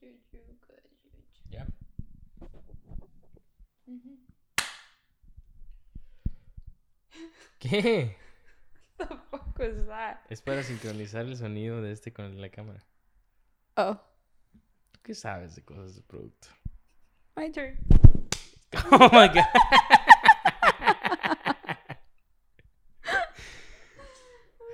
[0.00, 1.44] choo, choo, good, choo, choo.
[1.50, 1.66] ¿Ya?
[3.86, 4.18] Mhm.
[7.58, 8.16] ¿Qué?
[8.98, 10.20] The fuck was that?
[10.30, 12.84] Es para sincronizar el sonido de este con el de la cámara.
[13.76, 13.96] Oh,
[14.92, 16.48] ¿Tú qué sabes de cosas de producto?
[17.36, 17.76] my turn.
[18.90, 19.44] Oh my god.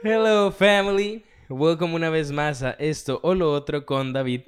[0.03, 1.25] Hello family.
[1.53, 4.43] Welcome una vez más a esto o lo otro con David.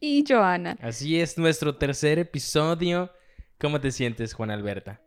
[0.00, 0.78] Y Joanna.
[0.80, 3.10] Así es nuestro tercer episodio.
[3.60, 4.98] ¿Cómo te sientes, Juan Alberta?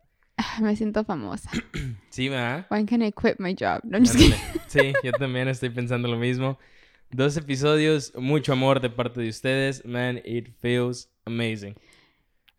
[0.62, 1.50] Me siento famosa.
[2.12, 2.68] Sí, ¿verdad?
[2.70, 3.80] When can I quit my job?
[3.84, 4.06] No.
[4.06, 6.60] Sí, yo también estoy pensando lo mismo.
[7.10, 9.84] Dos episodios, mucho amor de parte de ustedes.
[9.84, 11.76] Man, it feels amazing.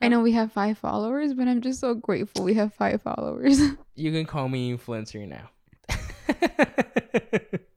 [0.00, 3.60] I know we have five followers, but I'm just so grateful we have five followers.
[3.94, 5.50] You can call me influencer now.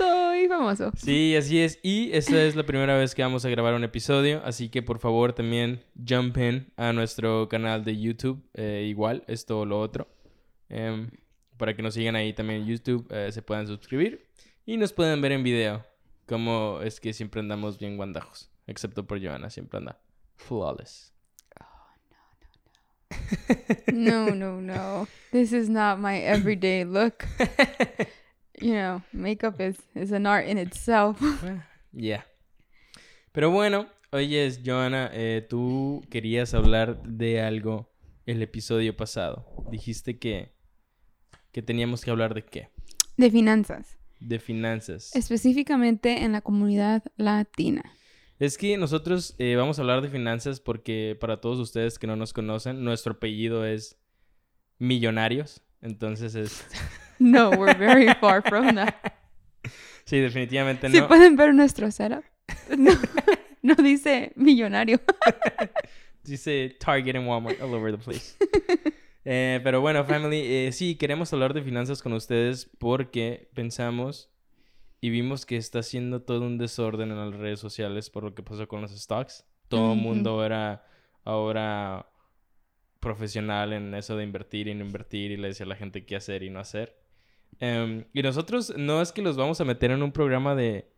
[0.00, 0.92] Soy famoso.
[0.96, 1.78] Sí, así es.
[1.82, 4.98] Y esta es la primera vez que vamos a grabar un episodio, así que por
[4.98, 10.08] favor también jump in a nuestro canal de YouTube, eh, igual, esto o lo otro,
[10.70, 11.10] Em,
[11.56, 14.24] para que nos sigan ahí también en YouTube, eh, se puedan suscribir
[14.64, 15.84] y nos puedan ver en video,
[16.26, 20.00] como es que siempre andamos bien guandajos, excepto por Joana, siempre anda
[20.36, 21.12] flawless.
[23.92, 25.08] No, no, no.
[25.32, 27.24] This is not my everyday look.
[28.60, 31.20] You know, makeup is, is an art in itself.
[31.92, 32.24] Ya.
[33.32, 37.90] Pero bueno, oyes, Joana, eh, tú querías hablar de algo
[38.26, 39.44] el episodio pasado.
[39.72, 40.54] Dijiste que,
[41.50, 42.68] que teníamos que hablar de qué?
[43.16, 43.98] De finanzas.
[44.20, 45.14] De finanzas.
[45.16, 47.82] Específicamente en la comunidad latina.
[48.38, 52.16] Es que nosotros eh, vamos a hablar de finanzas porque para todos ustedes que no
[52.16, 53.96] nos conocen, nuestro apellido es
[54.78, 55.62] Millonarios.
[55.82, 56.64] Entonces es...
[57.20, 58.94] No, we're very far from that.
[60.06, 61.06] Sí, definitivamente Si no.
[61.06, 62.24] pueden ver nuestro setup.
[62.76, 62.90] No,
[63.62, 65.00] no dice millonario.
[66.24, 68.34] Dice Target and Walmart all over the place.
[69.24, 74.30] Eh, pero bueno, family, eh, sí, queremos hablar de finanzas con ustedes porque pensamos
[75.00, 78.42] y vimos que está haciendo todo un desorden en las redes sociales por lo que
[78.42, 79.44] pasó con los stocks.
[79.68, 80.84] Todo el mundo era
[81.24, 82.06] ahora
[82.98, 86.16] profesional en eso de invertir y no invertir y le decía a la gente qué
[86.16, 86.96] hacer y no hacer.
[87.60, 90.90] Em, y nosotros no es que los vamos a meter en un programa de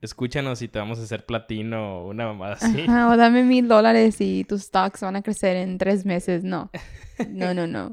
[0.00, 2.82] escúchanos y te vamos a hacer platino o una mamada así.
[2.82, 6.44] Ajá, o dame mil dólares y tus stocks van a crecer en tres meses.
[6.44, 6.70] No.
[7.28, 7.92] No, no, no.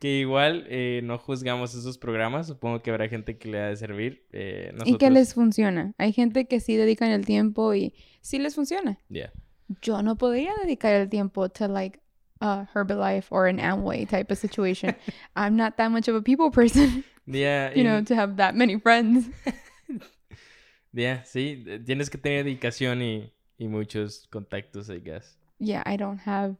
[0.00, 2.48] Que igual eh, no juzgamos esos programas.
[2.48, 4.26] Supongo que habrá gente que le ha de servir.
[4.32, 4.98] Eh, Y nosotros...
[4.98, 5.94] que les funciona.
[5.96, 8.98] Hay gente que sí dedican el tiempo y sí les funciona.
[9.08, 9.32] Yeah.
[9.80, 12.00] Yo no podría dedicar el tiempo to like
[12.40, 14.96] a Herbalife or an Amway type of situation.
[15.36, 18.78] I'm not that much of a people person, Yeah, you know, to have that many
[18.78, 19.28] friends.
[20.92, 21.64] yeah, sí.
[21.84, 25.36] Tienes que tener dedicación y, y muchos contactos, I guess.
[25.58, 26.56] Yeah, I don't have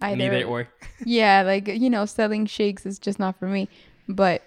[0.00, 0.16] either.
[0.16, 0.68] Neither or.
[1.04, 3.68] Yeah, like, you know, selling shakes is just not for me.
[4.08, 4.42] But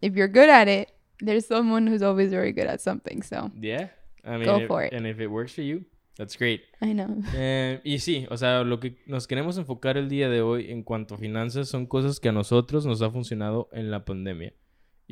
[0.00, 3.22] if you're good at it, there's someone who's always very good at something.
[3.22, 3.88] So Yeah.
[4.24, 4.92] I mean, Go if- for it.
[4.92, 5.84] And if it works for you,
[6.16, 6.62] that's great.
[6.80, 7.22] I know.
[7.34, 10.82] Eh, y sí, o sea, lo que nos queremos enfocar el día de hoy en
[10.82, 14.52] cuanto a finanzas son cosas que a nosotros nos ha funcionado en la pandemia.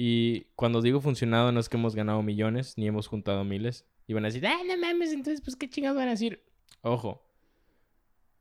[0.03, 3.85] Y cuando digo funcionado no es que hemos ganado millones ni hemos juntado miles.
[4.07, 6.43] Y van a decir, ah, no mames, entonces pues qué chingados van a decir.
[6.81, 7.23] Ojo,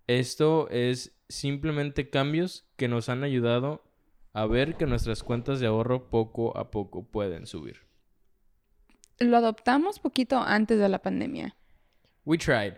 [0.07, 3.83] esto es simplemente cambios que nos han ayudado
[4.31, 7.81] a ver que nuestras cuentas de ahorro poco a poco pueden subir.
[9.19, 11.57] Lo adoptamos poquito antes de la pandemia.
[12.23, 12.75] We tried.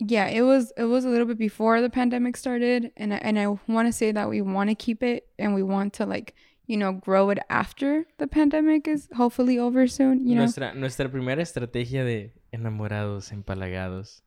[0.00, 3.38] Yeah, it was it was a little bit before the pandemic started and I, and
[3.38, 6.34] I want to say that we want to keep it and we want to like,
[6.66, 10.42] you know, grow it after the pandemic is hopefully over soon, you know.
[10.42, 14.22] Nuestra, nuestra primera estrategia de enamorados, empalagados,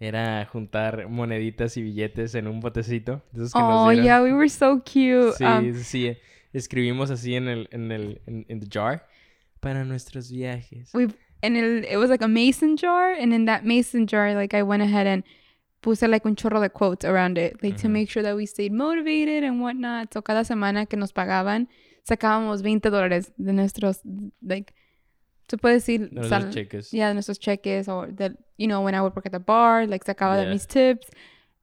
[0.00, 3.22] era juntar moneditas y billetes en un botecito.
[3.32, 5.34] que Oh, yeah, we were so cute.
[5.36, 6.16] Sí, Um, sí, sí.
[6.52, 9.06] Escribimos así en el, en el, en, in the jar.
[9.60, 10.90] Para nuestros viajes.
[10.92, 11.08] we
[11.42, 14.62] and it, it was like a mason jar and in that mason jar like I
[14.62, 15.24] went ahead and
[15.84, 18.72] puse like un chorro de quotes around it like to make sure that we stayed
[18.72, 20.12] motivated and whatnot.
[20.14, 21.68] So cada semana que nos pagaban
[22.08, 24.00] sacábamos 20 dólares de nuestros
[24.42, 24.72] like
[25.50, 26.90] se puede decir Nuestros sal- cheques.
[26.90, 29.86] yeah, de nuestros cheques or that you know when I would work at the bar,
[29.86, 30.52] like sacaba de Yeah.
[30.52, 31.10] mis tips.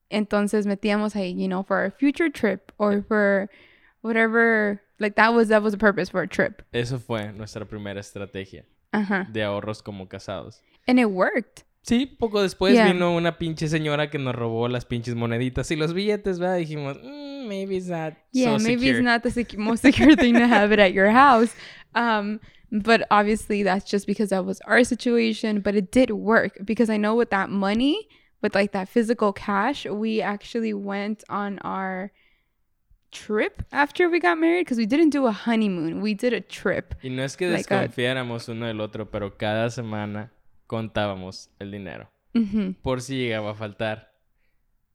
[0.08, 3.48] Entonces metíamos ahí, you know, for our future trip or for
[4.02, 6.62] whatever like that was that was the purpose for a trip.
[6.72, 9.24] Eso fue nuestra primera estrategia Uh-huh.
[9.32, 10.60] de ahorros como casados.
[10.86, 11.64] And it worked.
[11.82, 12.92] Sí, poco después Yeah.
[12.92, 16.58] vino una pinche señora que nos robó las pinches moneditas y los billetes, ¿verdad?
[16.58, 20.14] Dijimos, "Mm, maybe it's not Yeah, so maybe secure." it's not the sec- most secure
[20.16, 21.54] thing to have it at your house.
[21.94, 22.38] Um,
[22.70, 25.60] but obviously that's just because that was our situation.
[25.60, 27.96] But it did work because I know with that money
[28.42, 32.10] with like that physical cash, we actually went on our
[33.10, 36.00] trip after we got married because we didn't do a honeymoon.
[36.00, 36.94] We did a trip.
[37.04, 40.32] Y no es que Like a- desconfiáramos uno del otro, pero cada semana
[40.72, 42.10] contábamos el dinero.
[42.32, 44.10] hmm Por si llegaba a faltar.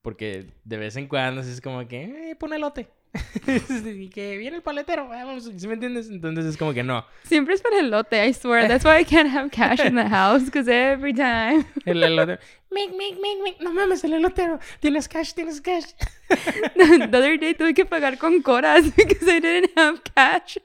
[0.01, 2.89] Porque de vez en cuando es como que, eh, pon elote.
[3.85, 5.07] y que viene el paletero.
[5.07, 6.09] Vamos, ¿sí me entiendes?
[6.09, 7.05] Entonces es como que no.
[7.25, 8.67] Siempre es para el lote, I swear.
[8.67, 11.63] That's why I can't have cash in the house because every time.
[11.85, 12.39] El elote.
[12.71, 13.61] Mic, mic, mic, mic.
[13.61, 14.59] No mames, el elotero.
[14.79, 15.93] Tienes cash, tienes cash.
[16.75, 20.57] the other day tuve que pagar con coras because I didn't have cash.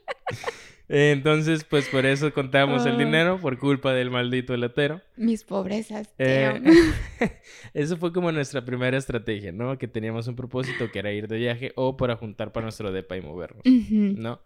[0.95, 2.97] Entonces, pues por eso contamos el Ah.
[2.99, 5.01] dinero, por culpa del maldito elotero.
[5.17, 6.13] Mis pobrezas.
[6.19, 6.61] Eh,
[7.73, 9.75] eso fue como nuestra primera estrategia, ¿no?
[9.79, 13.17] Que teníamos un propósito que era ir de viaje o para juntar para nuestro depa
[13.17, 13.63] y movernos.
[13.65, 14.39] ¿no?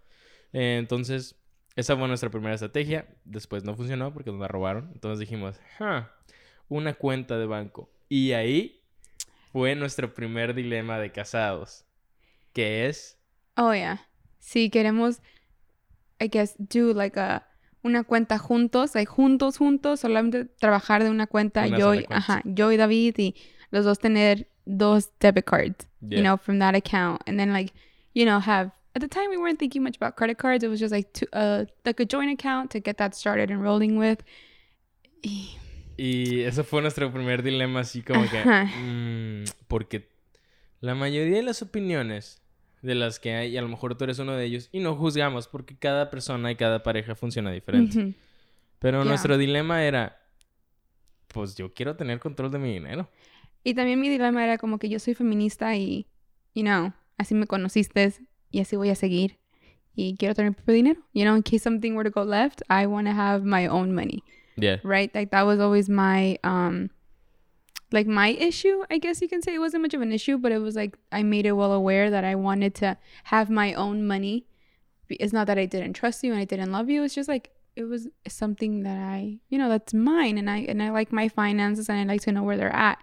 [0.54, 1.36] Eh, entonces,
[1.76, 3.08] esa fue nuestra primera estrategia.
[3.26, 4.90] Después no funcionó porque nos la robaron.
[4.94, 6.12] Entonces dijimos, "Ah,
[6.70, 7.90] una cuenta de banco.
[8.08, 8.82] Y ahí
[9.52, 11.86] fue nuestro primer dilema de casados,
[12.54, 13.20] que es,
[13.58, 14.08] Oh, yeah.
[14.40, 15.20] Si queremos,
[16.20, 17.46] I guess, do like a
[17.84, 22.42] una cuenta juntos, like juntos, juntos, solamente trabajar de una cuenta, Una yo, y, ajá,
[22.46, 23.36] yo y David y
[23.72, 26.18] los dos tener dos debit cards, Yeah.
[26.18, 27.74] you know, from that account, and then like,
[28.14, 30.64] you know, have at the time we weren't thinking much about credit cards.
[30.64, 33.62] It was just like to, uh, like a joint account to get that started and
[33.62, 34.24] rolling with.
[35.24, 35.56] Y-
[36.00, 38.44] Y ese fue nuestro primer dilema, así como que.
[38.44, 40.08] Mm, porque
[40.80, 42.40] la mayoría de las opiniones
[42.82, 44.96] de las que hay, y a lo mejor tú eres uno de ellos, y no
[44.96, 48.16] juzgamos, porque cada persona y cada pareja funciona diferente.
[48.80, 50.20] Pero nuestro dilema era:
[51.28, 53.10] Pues yo quiero tener control de mi dinero.
[53.64, 56.08] Y también mi dilema era como que yo soy feminista y,
[56.56, 58.14] you know, así me conociste
[58.52, 59.40] y así voy a seguir.
[59.96, 61.02] Y quiero tener mi propio dinero.
[61.14, 63.94] You know, in case something were to go left, I want to have my own
[63.94, 64.24] money,
[64.56, 64.80] Yeah.
[64.84, 65.14] right?
[65.14, 66.90] Like that was always my, um,
[67.92, 69.54] like my issue, I guess you can say.
[69.54, 72.10] It wasn't much of an issue, but it was like I made it well aware
[72.10, 74.46] that I wanted to have my own money.
[75.10, 77.04] It's not that I didn't trust you and I didn't love you.
[77.04, 80.82] It's just like it was something that I, you know, that's mine, and I and
[80.82, 83.00] I like my finances and I like to know where they're at.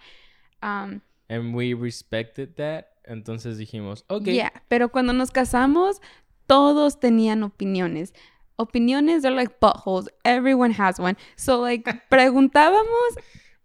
[0.63, 2.91] Um, And we respected that.
[3.09, 4.27] Entonces dijimos: Ok.
[4.29, 6.01] Yeah, pero cuando nos casamos,
[6.47, 8.13] todos tenían opiniones.
[8.59, 10.09] Opiniones, they're like buttholes.
[10.25, 11.17] Everyone has one.
[11.37, 13.17] So, like, preguntábamos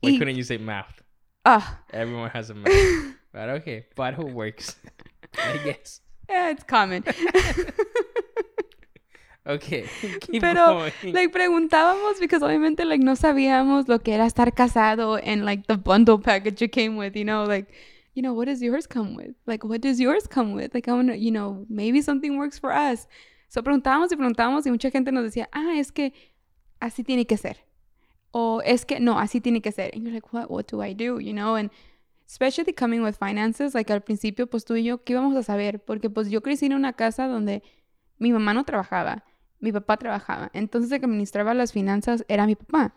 [0.01, 0.98] Why couldn't you say mouth?
[1.45, 2.69] Ah, Everyone has a mouth.
[3.33, 4.75] but okay, butthole works.
[5.37, 6.01] I guess.
[6.29, 7.03] yeah, it's common.
[9.47, 9.85] Okay.
[10.21, 10.67] keep Pero,
[11.01, 11.13] going.
[11.13, 15.75] like, preguntábamos because obviamente, like, no sabíamos lo que era estar casado and, like, the
[15.77, 17.65] bundle package you came with, you know, like,
[18.13, 19.33] you know, what does yours come with?
[19.47, 20.75] Like, what does yours come with?
[20.75, 23.07] Like, I want to, you know, maybe something works for us.
[23.47, 26.13] So, preguntábamos y preguntábamos y mucha gente nos decía, ah, es que
[26.79, 27.57] así tiene que ser.
[28.31, 29.91] O es que, no, así tiene que ser.
[29.95, 31.19] And you're like, what, what do I do?
[31.19, 31.71] You know, and
[32.27, 35.83] especially coming with finances, like, al principio, pues, tú y yo, ¿qué íbamos a saber?
[35.83, 37.63] Porque, pues, yo crecí en una casa donde
[38.17, 39.23] mi mamá no trabajaba
[39.59, 40.49] mi papá trabajaba.
[40.53, 42.93] Entonces el que administraba las finanzas era mi papá.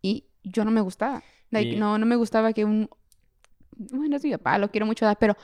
[0.00, 1.22] Y yo no me gustaba.
[1.50, 2.88] Like, Y- no, no me gustaba que un...
[3.76, 5.36] Bueno, es mi papá, lo quiero mucho, pero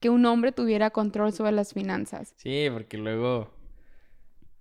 [0.00, 2.32] que un hombre tuviera control sobre las finanzas.
[2.36, 3.50] Sí, porque luego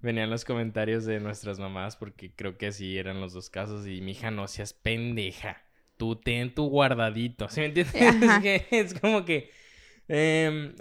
[0.02, 3.88] venían los comentarios de nuestras mamás, porque creo que así eran los dos casos.
[3.88, 5.58] Y mi hija, no seas pendeja.
[5.98, 7.50] Tú ten tu guardadito.
[7.50, 7.96] ¿Sí me entiendes?
[8.22, 9.52] Es, que, es como que.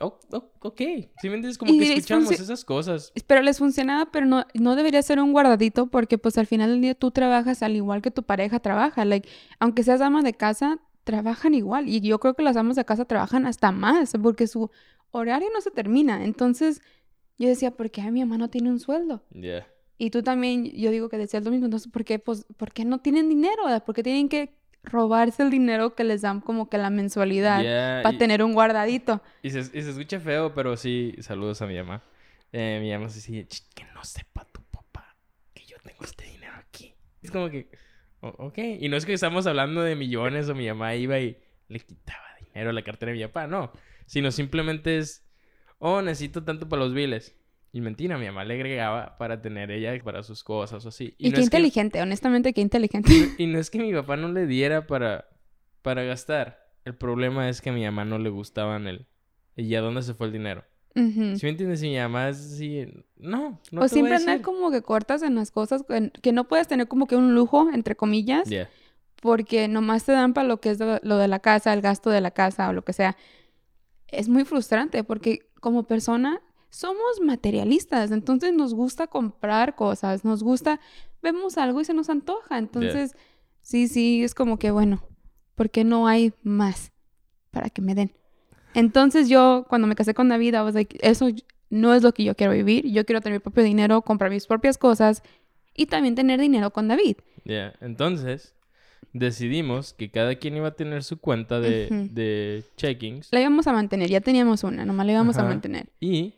[0.01, 0.19] o-
[0.61, 0.79] ok.
[0.79, 1.59] ¿Sí me entiendes?
[1.59, 3.13] Como Y que es escuchamos esas cosas.
[3.27, 6.81] Pero les funcionaba, pero no, no debería ser un guardadito porque pues al final del
[6.81, 9.05] día tú trabajas al igual que tu pareja trabaja.
[9.05, 9.29] Like,
[9.59, 11.89] aunque seas ama de casa, trabajan igual.
[11.89, 14.71] Y yo creo que las amas de casa trabajan hasta más porque su
[15.11, 16.25] horario no se termina.
[16.25, 16.81] Entonces
[17.39, 19.23] yo decía, ¿por qué mi mamá no tiene un sueldo?
[19.97, 22.85] Y tú también, yo digo que decías lo mismo, entonces, ¿por qué, pues, ¿por qué
[22.85, 23.63] no tienen dinero?
[23.85, 24.55] ¿Por qué tienen que
[24.85, 29.23] robarse el dinero que les dan como que la mensualidad Ya, para tener un guardadito?
[29.43, 32.03] Y se, y se escucha feo, pero sí, saludos a mi mamá.
[32.53, 35.17] Eh, mi mamá se "Ch, que no sepa tu papá
[35.53, 36.95] que yo tengo este dinero aquí.
[37.21, 37.69] Es como que,
[38.21, 38.59] o- ok.
[38.81, 41.37] Y no es que estamos hablando de millones o mi mamá iba y
[41.69, 43.73] le quitaba dinero a la cartera de mi papá, no.
[44.07, 45.28] Sino simplemente es,
[45.79, 47.35] oh, necesito tanto para los biles.
[47.73, 51.15] Y mentira, mi mamá le agregaba para tener ella para sus cosas o así.
[51.19, 53.13] Y, no qué que- inteligente, honestamente, qué inteligente.
[53.39, 55.29] y no es que mi papá no le diera para,
[55.83, 56.67] para gastar.
[56.85, 59.07] El problema es que a mi mamá no le gustaban el...
[59.57, 60.65] ¿Y a dónde se fue el dinero?
[60.95, 61.83] ¿Sí me entiendes?
[61.83, 62.87] Y mi mamá es así...
[63.17, 65.85] No, no te voy o a siempre andar como que cortas en las cosas,
[66.23, 68.69] que, no puedes tener como que un lujo, entre comillas, Ya.
[69.21, 72.21] porque nomás te dan para lo que es lo de la casa, el gasto de
[72.21, 73.17] la casa o lo que sea.
[74.09, 80.81] Es muy frustrante porque como persona somos materialistas, entonces nos gusta comprar cosas, nos gusta,
[81.23, 83.17] vemos algo y se nos antoja, entonces
[83.63, 85.03] sí, sí, es como que bueno,
[85.55, 86.93] ¿por qué no hay más
[87.51, 88.13] para que me den?
[88.75, 91.29] Entonces yo, cuando me casé con David, I was like, eso
[91.71, 92.87] no es lo que yo quiero vivir.
[92.87, 95.23] Yo quiero tener mi propio dinero, comprar mis propias cosas
[95.75, 97.17] y también tener dinero con David.
[97.45, 98.55] Ya, entonces
[99.13, 103.73] decidimos que cada quien iba a tener su cuenta de, de checkings La íbamos a
[103.73, 105.89] mantener, ya teníamos una, nomás la íbamos a mantener.
[106.01, 106.35] y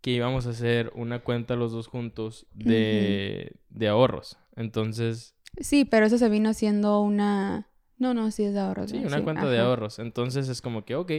[0.00, 4.38] que íbamos a hacer una cuenta los dos juntos de, de ahorros.
[4.54, 7.66] Entonces, Sí, pero eso se vino haciendo una...
[7.98, 8.90] No, no, sí es de ahorros.
[8.90, 9.98] sí, una cuenta de ahorros.
[9.98, 11.12] Entonces es como que, ok,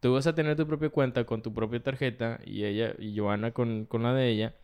[0.00, 3.52] tú vas a tener tu propia cuenta con tu propia tarjeta y ella y Joana
[3.52, 4.54] con, con la de ella.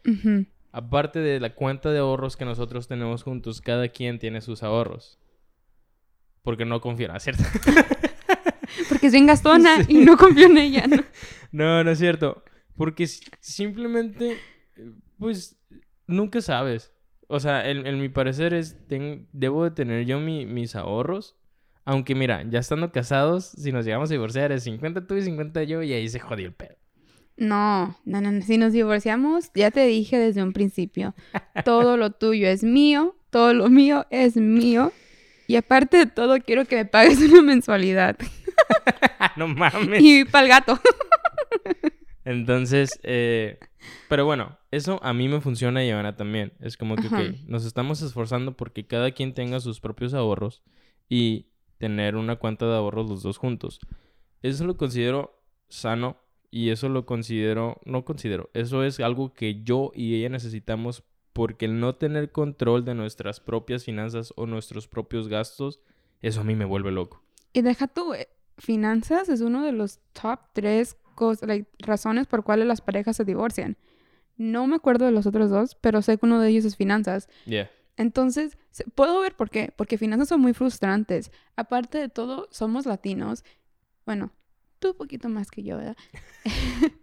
[0.73, 5.19] Aparte de la cuenta de ahorros que nosotros tenemos juntos, cada quien tiene sus ahorros.
[6.43, 7.19] Porque no confío, ¿no?
[7.21, 7.45] ¿cierto?
[8.89, 9.97] Porque es bien gastona Sí.
[9.97, 10.97] y no confío en ella, ¿no?
[11.53, 12.43] No, no es cierto.
[12.77, 14.39] Porque si- simplemente,
[15.19, 15.57] pues,
[16.07, 16.93] nunca sabes.
[17.29, 21.37] O sea, en, en mi parecer es, ten- debo de tener yo mi- mis ahorros.
[21.85, 25.63] Aunque mira, ya estando casados, si nos llegamos a divorciar es 50 tú y 50
[25.65, 26.77] yo y ahí se jodió el pedo.
[27.37, 28.43] No, no, no, no.
[28.43, 31.15] Si nos divorciamos, ya te dije desde un principio,
[31.65, 34.93] todo lo tuyo es mío, todo lo mío es mío.
[35.53, 38.17] Y aparte de todo, quiero que me pagues una mensualidad.
[39.37, 40.03] no mames.
[40.03, 40.81] Y para el gato.
[42.25, 43.59] Entonces, eh,
[44.09, 46.55] pero bueno, eso a mí me funciona y a Ana también.
[46.61, 50.63] Es como que, ok, nos estamos esforzando porque cada quien tenga sus propios ahorros
[51.11, 53.79] y tener una cuenta de ahorros los dos juntos.
[54.41, 56.17] Eso lo considero sano
[56.51, 61.65] y eso lo considero, no considero, eso es algo que yo y ella necesitamos porque
[61.67, 65.81] el no tener control de nuestras propias finanzas o nuestros propios gastos,
[66.21, 67.23] eso a mí me vuelve loco.
[67.53, 70.97] Y deja tú, eh, finanzas es uno de los top tres
[71.43, 73.77] like, razones por cuales las parejas se divorcian.
[74.37, 77.29] No me acuerdo de los otros dos, pero sé que uno de ellos es finanzas.
[77.45, 77.71] Yeah.
[77.97, 78.57] Entonces,
[78.95, 79.73] puedo ver por qué.
[79.77, 81.31] Porque finanzas son muy frustrantes.
[81.55, 83.45] Aparte de todo, somos latinos.
[84.07, 84.33] Bueno,
[84.79, 85.97] tú un poquito más que yo, ¿verdad?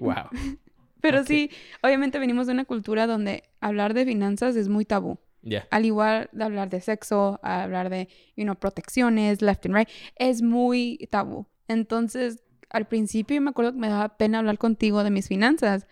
[0.00, 0.30] Wow.
[1.00, 1.26] Pero Ok.
[1.26, 1.50] sí,
[1.82, 5.18] obviamente venimos de una cultura donde hablar de finanzas es muy tabú.
[5.42, 5.66] Yeah.
[5.70, 10.42] Al igual de hablar de sexo, hablar de, you know, protecciones, left and right, es
[10.42, 11.46] muy tabú.
[11.68, 15.86] Entonces, al principio me acuerdo que me daba pena hablar contigo de mis finanzas.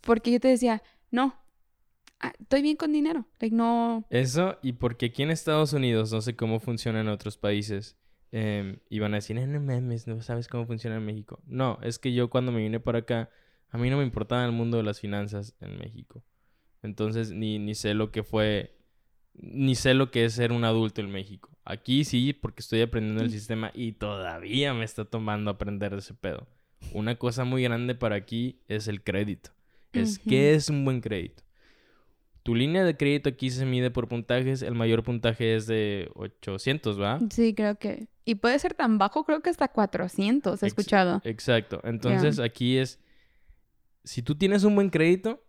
[0.00, 1.34] Porque yo te decía, no,
[2.20, 3.26] ah, estoy bien con dinero.
[3.40, 7.36] Like, no, Eso, y porque aquí en Estados Unidos, no sé cómo funciona en otros
[7.36, 7.96] países,
[8.32, 11.40] eh, y van a decir, "Eh, no mames, no sabes cómo funciona en México.
[11.46, 13.30] No, es que yo cuando me vine para acá,
[13.70, 16.24] a mí no me importaba el mundo de las finanzas en México.
[16.82, 18.76] Entonces, ni, ni sé lo que fue,
[19.34, 21.50] ni sé lo que es ser un adulto en México.
[21.64, 23.32] Aquí sí, porque estoy aprendiendo el Mm.
[23.32, 26.46] sistema y todavía me está tomando aprender ese pedo.
[26.92, 29.50] Una cosa muy grande para aquí es el crédito.
[29.92, 31.42] Es qué es un buen crédito.
[32.44, 34.62] Tu línea de crédito aquí se mide por puntajes.
[34.62, 37.18] El mayor puntaje es de 800, ¿va?
[37.30, 38.06] Sí, creo que.
[38.24, 41.20] Y puede ser tan bajo, creo que hasta 400, he Ex- escuchado.
[41.24, 41.80] Exacto.
[41.84, 43.00] Entonces aquí es,
[44.08, 45.44] si tú tienes un buen crédito,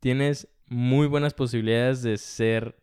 [0.00, 2.76] tienes muy buenas posibilidades de ser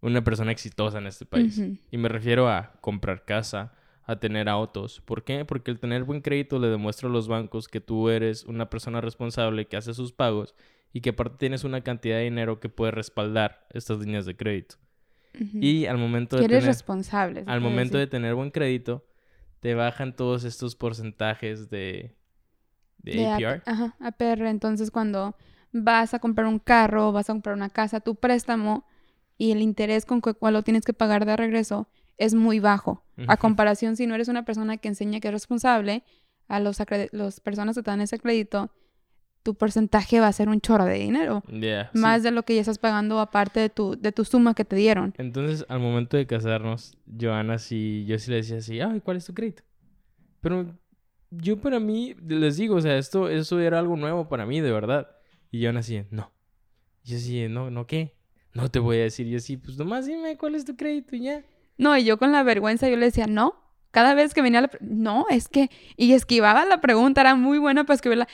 [0.00, 1.60] una persona exitosa en este país.
[1.90, 3.72] Y me refiero a comprar casa,
[4.04, 5.00] a tener autos.
[5.00, 5.44] ¿Por qué?
[5.44, 9.00] Porque el tener buen crédito le demuestra a los bancos que tú eres una persona
[9.00, 10.54] responsable que hace sus pagos
[10.92, 14.76] y que aparte tienes una cantidad de dinero que puede respaldar estas líneas de crédito.
[15.54, 17.42] Y al momento de eres tener, responsable.
[17.44, 19.04] al momento de tener buen crédito,
[19.58, 22.17] te bajan todos estos porcentajes de,
[22.98, 23.62] de, De AP APR.
[23.66, 24.46] Ajá, APR.
[24.48, 25.36] Entonces, cuando
[25.72, 28.84] vas a comprar un carro, vas a comprar una casa, tu préstamo
[29.36, 33.04] y el interés con el cual lo tienes que pagar de regreso es muy bajo.
[33.26, 36.04] A comparación, si no eres una persona que enseña que es responsable,
[36.48, 36.78] a los
[37.12, 38.70] las personas que te dan ese crédito,
[39.42, 41.42] tu porcentaje va a ser un chorro de dinero.
[41.48, 41.98] Yeah, sí.
[41.98, 44.76] Más de lo que ya estás pagando aparte de tu, de tu suma que te
[44.76, 45.14] dieron.
[45.16, 49.24] Entonces, al momento de casarnos, Joana sí, yo sí le decía así, ay, ¿cuál es
[49.24, 49.62] tu crédito?
[50.40, 50.76] Pero
[51.30, 54.72] yo para mí, les digo, o sea, esto, eso era algo nuevo para mí, de
[54.72, 55.08] verdad.
[55.50, 56.32] Y Joana así, no.
[57.04, 58.14] Yo así, no, ¿no qué?
[58.54, 59.26] No te voy a decir.
[59.26, 61.44] Yo así, pues nomás dime cuál es tu crédito y ya.
[61.76, 63.54] No, y yo con la vergüenza yo le decía, no.
[63.90, 64.70] Cada vez que venía la...
[64.80, 65.70] No, es que...
[65.96, 68.28] Y esquivaba la pregunta, era muy buena para escribirla.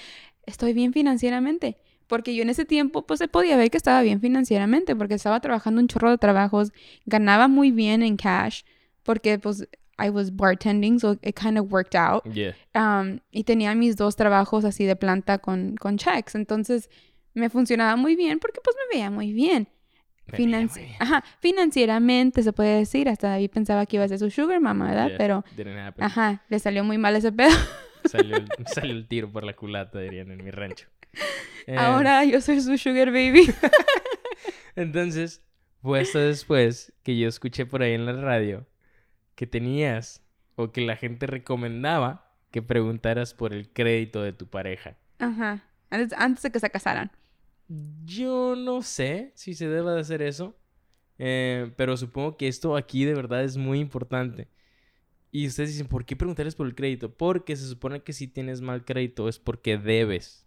[0.47, 1.79] Estoy bien financieramente.
[2.07, 5.41] Porque yo en ese tiempo, pues se podía ver que estaba bien financieramente, porque estaba
[5.41, 6.73] trabajando un chorro de trabajos,
[7.07, 8.63] ganaba muy bien en cash,
[9.03, 12.25] porque pues I was bartending, so it kind of worked out.
[12.27, 12.53] Yeah.
[12.75, 16.35] Um, y tenía mis dos trabajos así de planta con, con checks.
[16.35, 16.91] Entonces
[17.35, 19.69] me funcionaba muy bien porque pues me veía muy bien.
[20.33, 20.97] Financi-.
[20.99, 23.09] Ajá, financieramente se puede decir.
[23.09, 25.09] Hasta David pensaba que iba a ser su sugar mama, ¿verdad?
[25.09, 25.45] Yeah, Pero,
[25.99, 27.51] ajá, le salió muy mal ese pedo.
[28.05, 30.89] Salió, el, salió el tiro por la culata, dirían en mi rancho.
[31.67, 33.51] Eh, Ahora yo soy su sugar baby.
[34.77, 35.43] Entonces,
[35.81, 38.67] fue hasta después que yo escuché por ahí en la radio
[39.35, 40.23] que tenías
[40.57, 44.97] o que la gente recomendaba que preguntaras por el crédito de tu pareja.
[45.19, 45.65] Ajá.
[45.91, 47.11] Antes, antes de que se casaran.
[48.05, 50.57] Yo no sé si se debe de hacer eso,
[51.19, 54.49] eh, pero supongo que esto aquí de verdad es muy importante.
[55.31, 57.13] Y ustedes dicen, ¿por qué preguntarles por el crédito?
[57.13, 60.47] Porque se supone que si tienes mal crédito es porque debes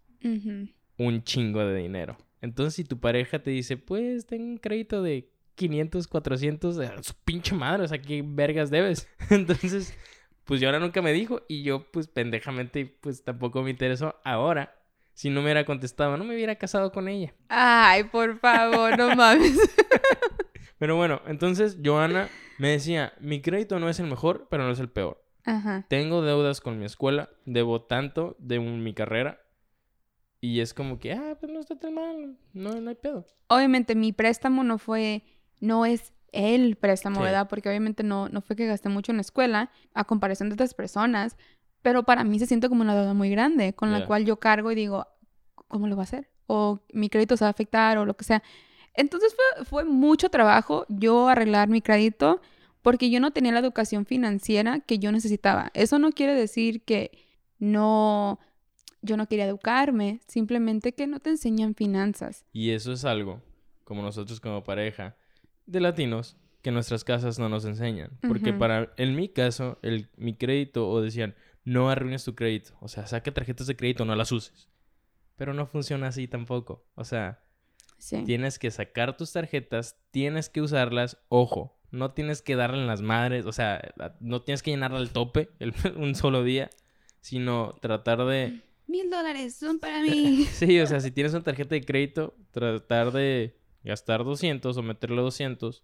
[0.96, 2.16] un chingo de dinero.
[2.40, 7.14] Entonces, si tu pareja te dice, pues tengo un crédito de 500, 400, eh, su
[7.24, 9.08] pinche madre, o sea, ¿qué vergas debes?
[9.30, 9.92] Entonces,
[10.44, 14.14] pues yo ahora nunca me dijo y yo, pues pendejamente, pues tampoco me interesó.
[14.24, 14.74] Ahora,
[15.12, 17.34] si no me hubiera contestado, no me hubiera casado con ella.
[17.48, 19.58] Ay, por favor, no mames.
[20.78, 24.78] Pero bueno, entonces Joana me decía, mi crédito no es el mejor, pero no es
[24.78, 25.20] el peor.
[25.44, 25.84] Ajá.
[25.88, 29.40] Tengo deudas con mi escuela, debo tanto de mi carrera.
[30.40, 33.26] Y es como que, ah, pues no está tan mal, no, no hay pedo.
[33.48, 35.24] Obviamente mi préstamo no fue,
[35.60, 37.22] no es el préstamo, Sí.
[37.22, 37.48] ¿verdad?
[37.48, 40.74] Porque obviamente no, no fue que gasté mucho en la escuela a comparación de otras
[40.74, 41.36] personas,
[41.82, 44.70] pero para mí se siente como una deuda muy grande con la cual yo cargo
[44.70, 45.06] y digo,
[45.68, 46.28] ¿cómo lo va a hacer?
[46.46, 48.42] O mi crédito se va a afectar o lo que sea.
[48.94, 52.40] Entonces fue, fue mucho trabajo yo arreglar mi crédito
[52.82, 55.70] porque yo no tenía la educación financiera que yo necesitaba.
[55.74, 57.10] Eso no quiere decir que
[57.58, 58.38] no,
[59.02, 62.44] yo no quería educarme, simplemente que no te enseñan finanzas.
[62.52, 63.40] Y eso es algo,
[63.84, 65.16] como nosotros como pareja
[65.68, 68.10] de latinos, que nuestras casas no nos enseñan.
[68.26, 71.34] Porque para, en mi caso, el, mi crédito, o decían,
[71.64, 72.72] no arruines tu crédito.
[72.80, 74.68] O sea, saca tarjetas de crédito, no las uses.
[75.36, 76.84] Pero no funciona así tampoco.
[76.94, 77.44] O sea,
[77.98, 78.22] Sí.
[78.24, 83.02] tienes que sacar tus tarjetas, tienes que usarlas, ojo, no tienes que darle en las
[83.02, 86.70] madres, o sea, no tienes que llenarla al tope el- un solo día,
[87.20, 88.60] sino tratar de...
[88.86, 90.44] Mil dólares son para mí.
[90.44, 93.57] Sí, o sea, si tienes una tarjeta de crédito, tratar de
[93.88, 95.82] gastar 200 o meterle 200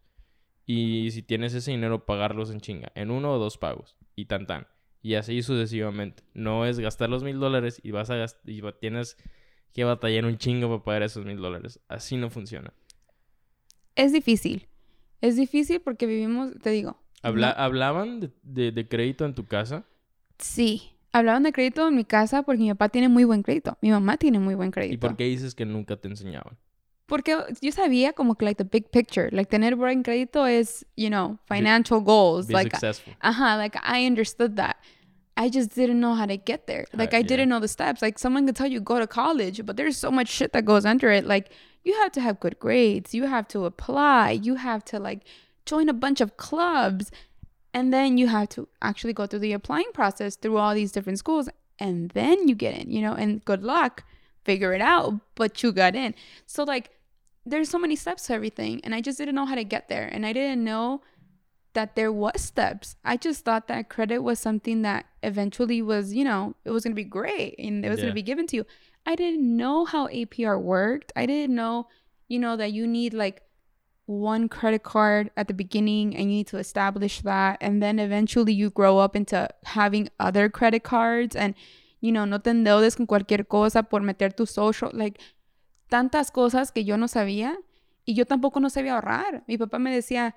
[0.66, 4.46] y si tienes ese dinero, pagarlos en chinga, en uno o dos pagos y tan
[4.46, 4.66] tan.
[5.02, 6.22] Y así sucesivamente.
[6.34, 9.16] No es gastar los mil dólares y vas a y tienes
[9.72, 11.80] que batallar un chingo para pagar esos mil dólares.
[11.88, 12.72] Así no funciona.
[13.96, 14.66] es difícil.
[15.20, 16.96] Es difícil porque vivimos, te digo.
[17.22, 19.84] Habla- no- ¿Hablaban de, de- de crédito en tu casa?
[20.38, 20.90] sí.
[21.12, 23.78] Hablaban de crédito en mi casa porque mi papá tiene muy buen crédito.
[23.80, 24.94] Mi mamá tiene muy buen crédito.
[24.94, 26.58] ¿Y por qué dices que nunca te enseñaban?
[27.06, 31.10] Porque yo sabía como que like the big picture, like tener buen crédito es, you
[31.10, 33.12] know, financial goals, Be like successful.
[33.22, 34.76] uh-huh, like I understood that.
[35.36, 36.86] I just didn't know how to get there.
[36.94, 37.26] Like Uh, I yeah.
[37.26, 38.00] didn't know the steps.
[38.00, 40.86] Like someone could tell you go to college, but there's so much shit that goes
[40.86, 41.26] under it.
[41.26, 41.50] Like
[41.82, 45.24] you have to have good grades, you have to apply, you have to like
[45.66, 47.10] join a bunch of clubs,
[47.74, 51.18] and then you have to actually go through the applying process through all these different
[51.18, 54.04] schools, and then you get in, you know, and good luck,
[54.44, 56.14] figure it out, but you got in.
[56.46, 56.90] So like
[57.46, 60.08] there's so many steps to everything, and I just didn't know how to get there,
[60.10, 61.02] and I didn't know
[61.74, 62.94] that there was steps.
[63.04, 66.92] I just thought that credit was something that eventually was, you know, it was going
[66.92, 68.04] to be great and it was Yeah.
[68.04, 68.66] going to be given to you.
[69.04, 71.12] I didn't know how APR worked.
[71.16, 71.88] I didn't know,
[72.28, 73.42] you know, that you need like
[74.06, 78.52] one credit card at the beginning and you need to establish that and then eventually
[78.52, 81.54] you grow up into having other credit cards and
[82.04, 85.18] you know, no te endeudes con cualquier cosa por meter tu social, like
[85.88, 87.58] tantas cosas que yo no sabía
[88.04, 89.42] y yo tampoco no sabía ahorrar.
[89.46, 90.34] Mi papá me decía,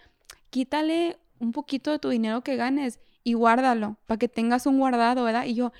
[0.50, 5.26] quítale un poquito de tu dinero que ganes y guárdalo para que tengas un guardado,
[5.26, 5.44] ¿verdad?
[5.44, 5.74] Y yo,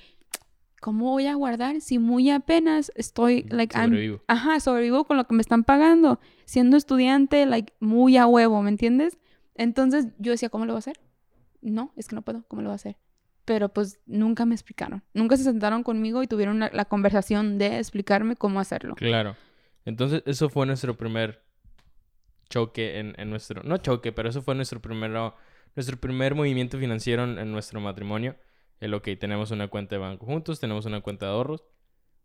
[0.82, 4.20] ¿cómo voy a guardar si muy apenas estoy, like, I'm, Sobrevivo.
[4.26, 8.68] ajá, sobrevivo con lo que me están pagando, siendo estudiante, like, muy a huevo, ¿me
[8.68, 9.16] entiendes?
[9.54, 11.00] Entonces yo decía, ¿cómo lo voy a hacer?
[11.62, 12.98] No, es que no puedo, ¿cómo lo voy a hacer?
[13.48, 15.02] Pero pues nunca me explicaron.
[15.14, 18.94] Nunca se sentaron conmigo y tuvieron la, la conversación de explicarme cómo hacerlo.
[18.94, 19.36] Claro.
[19.86, 21.42] Entonces, eso fue nuestro primer
[22.50, 23.62] choque en, en nuestro...
[23.62, 25.34] No choque, pero eso fue nuestro primero...
[25.74, 28.36] Nuestro primer movimiento financiero en, en nuestro matrimonio.
[28.80, 31.64] El, ok, tenemos una cuenta de banco juntos, tenemos una cuenta de ahorros.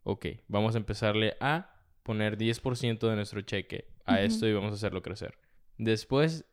[0.03, 4.75] Ok, vamos a empezarle a poner 10% de nuestro cheque a esto y vamos a
[4.75, 5.38] hacerlo crecer.
[5.77, 6.43] Después,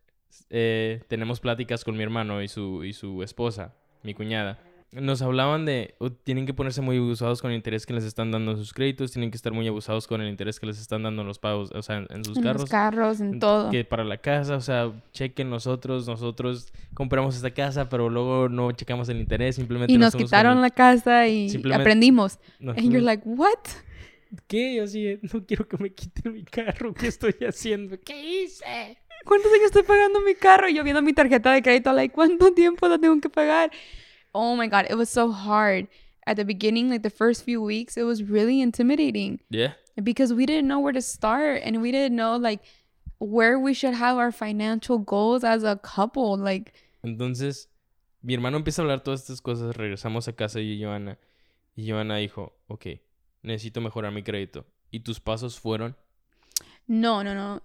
[0.48, 4.58] eh, tenemos pláticas con mi hermano y su, y su esposa, mi cuñada.
[4.92, 8.32] Nos hablaban de, "Oh, tienen que ponerse muy abusados con el interés que les están
[8.32, 11.04] dando en sus créditos, tienen que estar muy abusados con el interés que les están
[11.04, 12.62] dando en los pagos, o sea, en, en sus en carros.
[12.62, 13.70] los carros, en todo.
[13.70, 18.72] Que para la casa, o sea, chequen nosotros, nosotros compramos esta casa, pero luego no
[18.72, 22.40] checamos el interés, simplemente Y nos con quitaron la casa y aprendimos.
[22.58, 23.58] nos And you're fuimos- like, what?
[24.48, 24.74] ¿Qué?
[24.76, 27.96] Yo así, no quiero que me quiten mi carro, ¿qué estoy haciendo?
[28.04, 28.98] ¿Qué hice?
[29.24, 30.68] ¿Cuántos años estoy pagando mi carro?
[30.68, 33.70] Y yo viendo mi tarjeta de crédito, like, ¿cuánto tiempo la tengo que pagar?
[34.33, 35.88] Oh my God, it was so hard.
[36.26, 39.74] At the beginning, like the first few weeks, it was really intimidating Yeah.
[40.02, 42.62] because we didn't know where to start and we didn't know, like,
[43.18, 46.37] where we should have our financial goals as a couple.
[46.38, 47.68] Like, Entonces,
[48.22, 51.18] mi hermano empieza a hablar todas estas cosas, regresamos a casa y Joana.
[51.74, 52.87] Y Joana dijo, ok,
[53.42, 54.66] necesito mejorar mi crédito.
[54.90, 55.96] ¿Y tus pasos fueron?
[56.87, 57.62] No, no, no.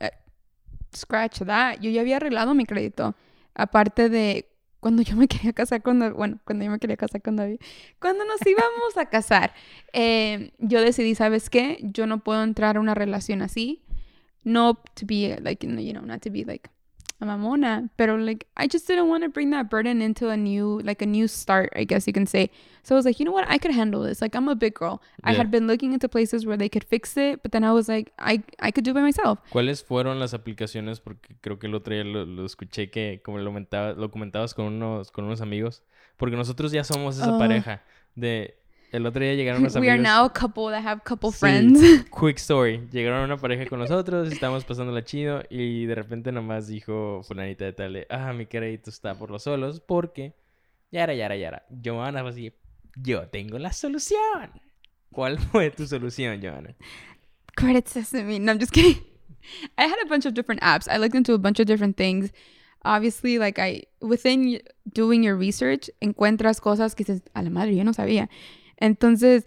[0.96, 1.80] Scratch that.
[1.80, 3.16] Yo ya había arreglado mi crédito.
[3.54, 7.22] Aparte de cuando yo me quería casar con David, bueno, cuando yo me quería casar
[7.22, 7.60] con David,
[8.00, 9.54] cuando nos íbamos a casar,
[9.94, 11.80] eh, yo decidí, ¿sabes qué?
[11.82, 13.84] Yo no puedo entrar a una relación así.
[14.44, 16.70] No to be like, you know, not to be like
[17.21, 20.80] a mamona, pero like I just didn't want to bring that burden into a new
[20.84, 22.49] like a new start, I guess you can say.
[22.84, 24.21] So I was like, you know what, I could handle this.
[24.21, 25.01] Like I'm a big girl.
[25.23, 25.38] I Yeah.
[25.38, 28.12] had been looking into places where they could fix it, but then I was like,
[28.19, 29.39] I I could do it by myself.
[29.49, 30.99] ¿Cuáles fueron las aplicaciones?
[30.99, 34.54] Porque creo que el otro día lo, lo escuché que como lo, comentaba- lo comentabas
[34.54, 35.84] con unos, con unos amigos.
[36.17, 37.39] Porque nosotros ya somos esa Oh.
[37.39, 37.82] pareja
[38.15, 38.58] de...
[38.96, 40.08] El otro día llegaron unos We are amigos...
[40.14, 41.38] now a couple that have couple Sí.
[41.40, 41.80] friends.
[42.12, 42.88] Quick story.
[42.92, 47.74] Llegaron una pareja con nosotros, estábamos pasándola chido y de repente nomás dijo fulanita de
[47.74, 50.34] tal, ah, mi crédito está por los solos porque
[50.92, 51.66] yara, yara, yara.
[51.84, 52.54] Joana fue así,
[52.96, 54.52] yo tengo la solución.
[55.12, 56.76] ¿Cuál fue tu solución, Joana?
[57.56, 58.40] Credit Sesame.
[58.40, 59.02] No, I'm just kidding.
[59.78, 60.88] I had a bunch of different apps.
[60.90, 62.32] I looked into a bunch of different things.
[62.84, 64.60] Obviously, like I within
[64.94, 68.30] doing your research, encuentras cosas que dices, a la madre, yo no sabía.
[68.82, 69.46] Entonces,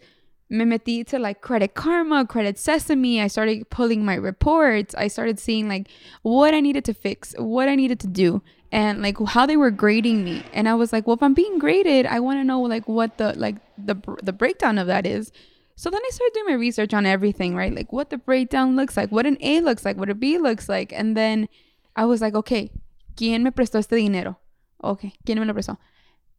[0.51, 3.21] me metí to like Credit Karma, Credit Sesame.
[3.21, 4.95] I started pulling my reports.
[4.95, 5.89] I started seeing like
[6.23, 9.71] what I needed to fix, what I needed to do, and like how they were
[9.71, 10.43] grading me.
[10.53, 13.19] And I was like, well, if I'm being graded, I want to know like what
[13.19, 15.33] the like the the breakdown of that is.
[15.77, 17.73] So then I started doing my research on everything, right?
[17.73, 20.69] Like what the breakdown looks like, what an A looks like, what a B looks
[20.69, 20.93] like.
[20.93, 21.49] And then
[21.95, 22.73] I was like, okay,
[23.17, 24.39] ¿quién me prestó este dinero?
[24.83, 25.79] Okay, ¿quién me lo prestó?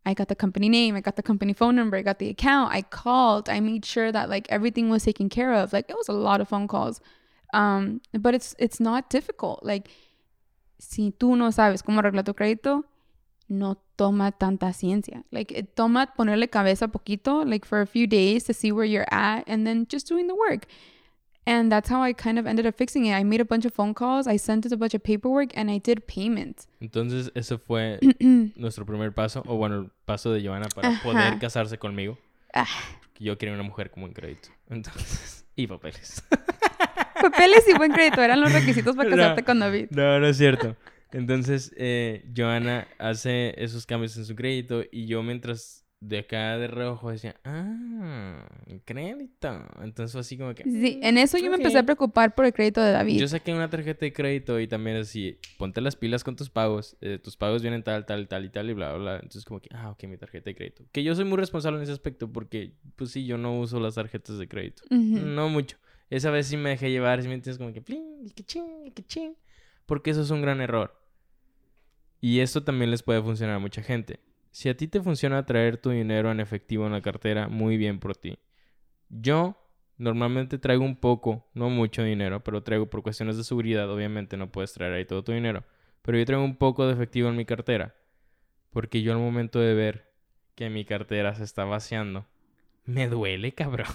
[0.09, 2.73] I got the company name, I got the company phone number, I got the account,
[2.73, 5.71] I called, I made sure that like everything was taken care of.
[5.71, 6.99] Like it was a lot of phone calls.
[7.53, 9.63] Um, but it's it's not difficult.
[9.63, 9.89] Like
[10.79, 12.83] si tú no sabes cómo arreglar tu crédito,
[13.49, 15.23] no toma tanta ciencia.
[15.31, 19.11] Like, it toma ponerle cabeza poquito, like for a few days to see where you're
[19.11, 20.65] at and then just doing the work.
[21.49, 23.13] And that's how I kind of ended up fixing it.
[23.15, 25.71] I made a bunch of phone calls, I sent it a bunch of paperwork, and
[25.71, 26.67] I did payments.
[26.79, 27.97] Entonces, ese fue
[28.55, 31.01] nuestro primer paso, o bueno, el paso de Joana para Ajá.
[31.03, 32.19] poder casarse conmigo.
[32.53, 32.67] Ah.
[33.01, 34.49] Porque yo quería una mujer con buen crédito.
[34.69, 36.23] Entonces, y papeles.
[37.21, 39.15] Papeles y buen crédito eran los requisitos para No.
[39.17, 39.87] casarte con David.
[39.89, 40.75] No, no es cierto.
[41.11, 46.67] Entonces, eh, Joana hace esos cambios en su crédito y yo mientras de acá de
[46.67, 48.47] reojo decía, ah,
[48.85, 49.65] crédito.
[49.81, 50.63] Entonces así como que...
[50.63, 53.19] Sí, en eso yo me empecé a preocupar por el crédito de David.
[53.19, 56.95] Yo saqué una tarjeta de crédito y también así, ponte las pilas con tus pagos.
[57.01, 59.15] eh, tus pagos vienen tal, tal, tal y tal y bla, bla, bla.
[59.15, 60.85] Entonces como que, ah, ok, mi tarjeta de crédito.
[60.91, 63.95] Que yo soy muy responsable en ese aspecto porque, pues sí, yo no uso las
[63.95, 64.83] tarjetas de crédito.
[64.85, 65.19] Ujú.
[65.19, 65.77] No mucho.
[66.09, 68.85] Esa vez sí me dejé llevar, si me entiendes, como que, plin, y que ching,
[68.85, 69.35] y que ching.
[69.85, 70.95] Porque eso es un gran error.
[72.21, 74.19] Y esto también les puede funcionar a mucha gente.
[74.51, 77.99] Si a ti te funciona traer tu dinero en efectivo en la cartera, muy bien
[77.99, 78.39] por ti.
[79.09, 79.57] Yo
[79.97, 84.51] normalmente traigo un poco, no mucho dinero, pero traigo por cuestiones de seguridad, obviamente no
[84.51, 85.63] puedes traer ahí todo tu dinero.
[86.01, 87.95] Pero yo traigo un poco de efectivo en mi cartera.
[88.71, 90.11] Porque yo al momento de ver
[90.55, 92.27] que mi cartera se está vaciando,
[92.85, 93.87] me duele, cabrón.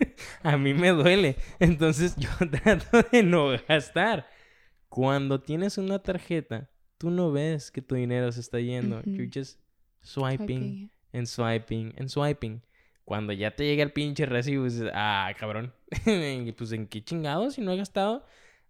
[0.42, 1.36] a mí me duele.
[1.58, 4.28] Entonces yo trato de no gastar.
[4.88, 9.02] Cuando tienes una tarjeta, tú no ves que tu dinero se está yendo.
[9.04, 9.61] You're just
[10.02, 12.62] swiping en swiping, en swiping.
[13.04, 15.72] Cuando ya te llega el pinche recibo, dices, ah, cabrón.
[16.56, 18.24] Pues en qué chingados si no he gastado.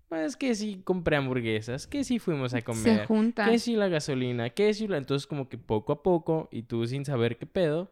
[0.08, 3.48] Pues que sí compré hamburguesas, que sí fuimos a Se comer, junta.
[3.50, 4.98] que sí la gasolina, que sí la...
[4.98, 7.90] Entonces como que poco a poco y tú sin saber qué pedo.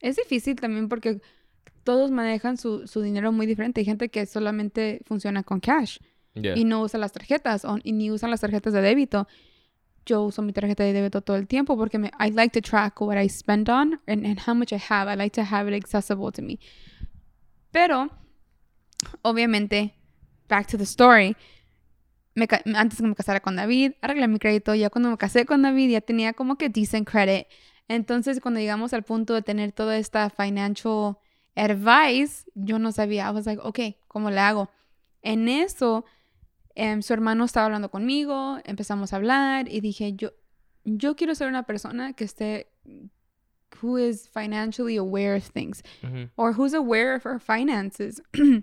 [0.00, 1.20] Es difícil también porque
[1.84, 3.80] todos manejan su, su dinero muy diferente.
[3.80, 5.98] Hay gente que solamente funciona con cash
[6.34, 6.56] Ya.
[6.56, 9.28] y no usa las tarjetas o, y ni usan las tarjetas de débito.
[10.10, 13.00] Yo uso mi tarjeta de débito todo el tiempo porque me, I like to track
[13.00, 15.08] what I spend on and, and how much I have.
[15.08, 16.58] I like to have it accessible to me.
[17.70, 18.10] Pero,
[19.22, 19.94] obviamente,
[20.48, 21.36] back to the story.
[22.34, 24.74] Me antes que me casara con David, arreglé mi crédito.
[24.74, 27.46] Ya cuando me casé con David, ya tenía como que decent credit.
[27.86, 31.18] Entonces, cuando llegamos al punto de tener toda esta financial
[31.54, 33.28] advice, yo no sabía.
[33.28, 34.70] I was like, ok, ¿cómo le hago?
[35.22, 36.04] En eso,
[36.74, 40.30] em, su hermano estaba hablando conmigo, empezamos a hablar y dije, yo,
[40.84, 42.66] yo quiero ser una persona que esté,
[43.80, 46.28] who is financially aware of things Ujú.
[46.36, 48.20] or who's aware of her finances.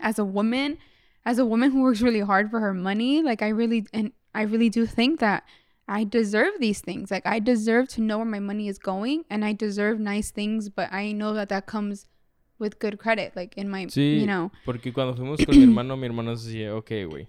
[0.00, 0.78] as a woman,
[1.24, 4.42] as a woman who works really hard for her money, like I really and I
[4.42, 5.44] really do think that
[5.86, 7.10] I deserve these things.
[7.10, 10.68] Like I deserve to know where my money is going and I deserve nice things,
[10.68, 12.06] but I know that that comes
[12.58, 14.50] with good credit like in my, Sí, you know.
[14.64, 17.28] porque cuando fuimos con mi hermano, mi hermano decía, ok, güey,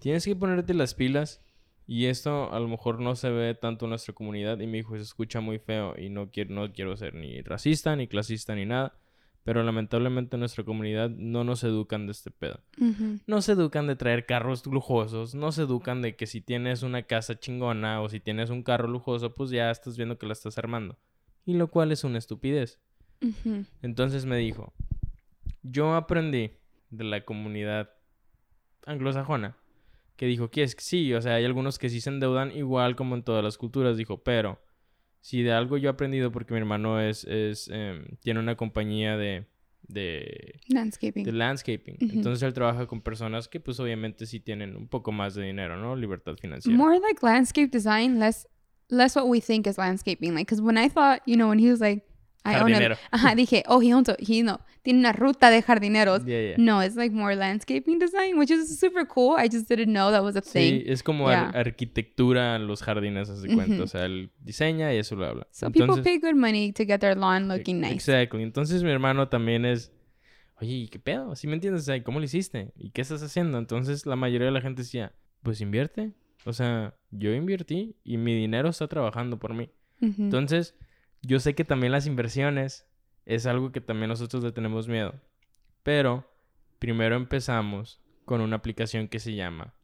[0.00, 1.40] tienes que ponerte las pilas
[1.86, 4.96] Y esto a lo mejor no se ve tanto en nuestra comunidad y me dijo,
[4.96, 8.64] se escucha muy feo y no quiero, no quiero ser ni racista, ni clasista, ni
[8.64, 8.96] nada.
[9.42, 12.60] Pero lamentablemente en nuestra comunidad no nos educan de este pedo.
[13.26, 17.02] No se educan de traer carros lujosos, no se educan de que si tienes una
[17.02, 20.56] casa chingona o si tienes un carro lujoso, pues ya estás viendo que la estás
[20.56, 20.96] armando.
[21.44, 22.80] Y lo cual es una estupidez.
[23.82, 24.72] Entonces me dijo,
[25.62, 26.52] yo aprendí
[26.90, 27.90] de la comunidad
[28.86, 29.56] anglosajona
[30.16, 32.96] que dijo que es que sí, o sea, hay algunos que sí se endeudan igual
[32.96, 34.60] como en todas las culturas, dijo, pero
[35.20, 39.16] si de algo yo he aprendido porque mi hermano es, es em, tiene una compañía
[39.16, 39.46] de,
[39.82, 41.24] de, Landscaping.
[41.24, 45.34] de landscaping, entonces él trabaja con personas que pues obviamente sí tienen un poco más
[45.34, 45.96] de dinero, ¿no?
[45.96, 46.76] Libertad financiera.
[46.78, 48.46] More like landscape design, less
[48.90, 50.34] less what we think is landscaping.
[50.34, 52.02] Like, because when I thought, you know, when he was like,
[52.46, 52.96] I own a, Jardinero.
[53.10, 56.24] ajá, dije, oh, he owns a, he no, tiene una ruta de jardineros.
[56.26, 56.54] Yeah, yeah.
[56.58, 59.36] No, it's like more landscaping design, which is super cool.
[59.38, 60.82] I just didn't know that was a Sí, thing.
[60.86, 61.60] es como ar- Yeah.
[61.60, 63.74] arquitectura en los jardines, de cuenta.
[63.76, 63.82] Ujú.
[63.84, 65.46] O sea, él diseña y eso lo habla.
[65.52, 67.94] So people Entonces- pay good money to get their lawn looking nice.
[67.94, 68.42] Exactly.
[68.42, 69.90] Entonces mi hermano también es,
[70.60, 71.34] oye, ¿y qué pedo?
[71.36, 71.82] ¿Sí me entiendes?
[71.82, 72.72] O sea, ¿cómo lo hiciste?
[72.76, 73.56] ¿Y qué estás haciendo?
[73.58, 76.12] Entonces la mayoría de la gente decía, pues invierte.
[76.44, 79.70] O sea, yo invertí y mi dinero está trabajando por mí.
[80.02, 80.14] Ujú.
[80.24, 80.74] Entonces,
[81.26, 82.86] yo sé que también las inversiones
[83.26, 85.14] es algo que también nosotros le tenemos miedo.
[85.82, 86.28] Pero
[86.78, 89.74] primero empezamos con una aplicación que se llama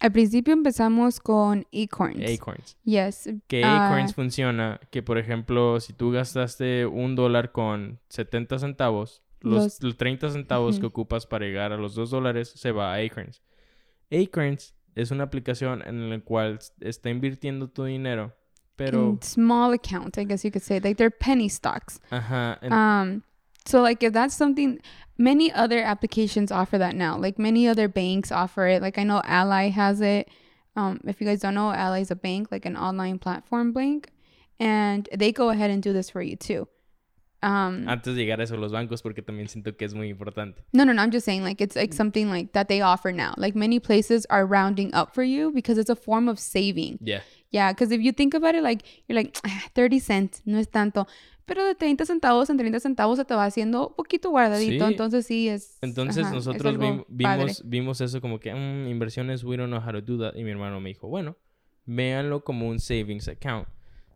[0.00, 2.30] Al principio empezamos con Acorns.
[2.30, 2.76] Acorns.
[2.84, 3.28] Yes.
[3.48, 9.22] Que ah, Acorns funciona que, por ejemplo, si tú gastaste un dólar con 70 centavos,
[9.40, 12.94] los, Los- los 30 centavos que ocupas para llegar a los 2 dólares se va
[12.94, 13.42] a Acorns.
[14.10, 18.34] Acorns es una aplicación en la cual está invirtiendo tu dinero,
[18.78, 19.10] pero...
[19.10, 20.80] in small account, I guess you could say.
[20.80, 22.00] Like they're penny stocks.
[22.10, 23.22] En- Um,
[23.66, 24.78] so like if that's something,
[25.18, 27.18] many other applications offer that now.
[27.18, 28.80] Like many other banks offer it.
[28.80, 30.28] Like I know Ally has it.
[30.76, 34.10] Um, if you guys don't know, Ally is a bank, like an online platform bank,
[34.60, 36.68] and they go ahead and do this for you too.
[37.40, 40.62] Um, antes de llegar a eso, los bancos, porque también siento que es muy importante.
[40.72, 41.00] no, no, no.
[41.02, 43.34] I'm just saying like it's like something like that they offer now.
[43.36, 46.98] Like many places are rounding up for you because it's a form of saving.
[47.00, 47.20] Ya.
[47.50, 50.68] Yeah, because if you think about it, like, you're like, "Ah, 30 cents, no es
[50.70, 51.06] tanto.
[51.46, 54.84] Pero de 30 centavos en 30 centavos se te va haciendo poquito guardadito.
[54.86, 54.90] Sí.
[54.92, 55.78] Entonces sí es.
[55.80, 56.76] Entonces ajá, nosotros
[57.08, 60.36] vimos, vimos eso como que "Mm, inversiones, we don't know how to do that.
[60.38, 61.36] Y mi hermano me dijo, bueno,
[61.86, 63.66] véanlo como un savings account.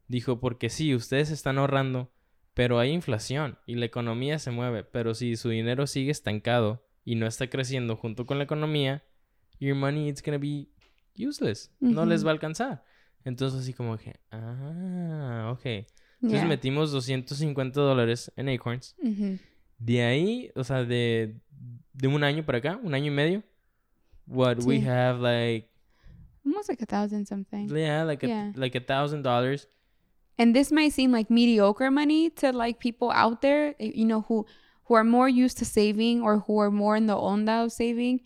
[0.08, 2.12] Dijo, porque sí, ustedes están ahorrando,
[2.52, 4.84] pero hay inflación y la economía se mueve.
[4.84, 9.04] Pero si su dinero sigue estancado y no está creciendo junto con la economía,
[9.58, 10.68] your money it's gonna be
[11.18, 11.70] useless.
[11.80, 12.84] No les va a alcanzar.
[13.24, 15.64] Entonces así como que, ah, ok.
[15.64, 16.46] Entonces Yeah.
[16.46, 18.94] metimos 250 dólares en Acorns.
[19.02, 19.38] Ujú.
[19.78, 21.40] De ahí, o sea, de,
[21.92, 23.42] de un año para acá, un año y medio,
[24.26, 24.86] what we Sí.
[24.86, 25.68] have like,
[26.44, 27.68] Almost like a thousand something.
[27.68, 28.52] yeah, like a, Yeah.
[28.56, 29.68] like a thousand dollars.
[30.38, 34.22] And this might seem like mediocre money to like people out there, eh, you know,
[34.28, 34.46] who
[34.88, 38.20] who are more used to saving or who are more in the onda of saving.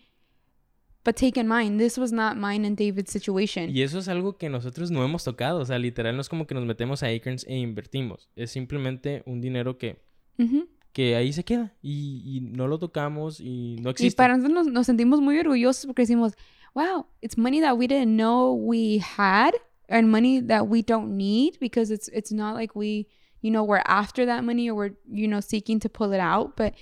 [1.06, 3.70] But take in mind, this was not mine and David's situation.
[3.70, 6.48] Y eso es algo que nosotros no hemos tocado, o sea, literal no es como
[6.48, 10.02] que nos metemos a Acorns e invertimos, es simplemente un dinero que,
[10.36, 10.66] Ujú.
[10.92, 14.14] que ahí se queda y, y no lo tocamos y no existe.
[14.14, 16.32] Y para nosotros nos, nos sentimos muy orgullosos porque decimos,
[16.74, 19.52] wow, it's money that we didn't know we had
[19.88, 23.06] and money that we don't need because it's it's not like we,
[23.42, 26.56] you know, we're after that money or we're, you know, seeking to pull it out,
[26.56, 26.74] but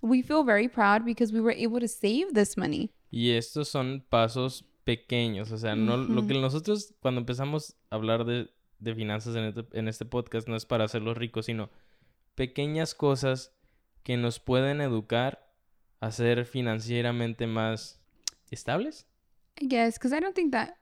[0.00, 2.90] we feel very proud because we were able to save this money.
[3.10, 8.24] Y estos son pasos pequeños, o sea, no, lo que nosotros cuando empezamos a hablar
[8.24, 11.70] de, de finanzas en este, en este podcast no es para hacerlos ricos, sino
[12.36, 13.52] pequeñas cosas
[14.04, 15.52] que nos pueden educar
[16.00, 18.00] a ser financieramente más
[18.50, 19.06] estables.
[19.60, 20.76] I guess because I don't think that,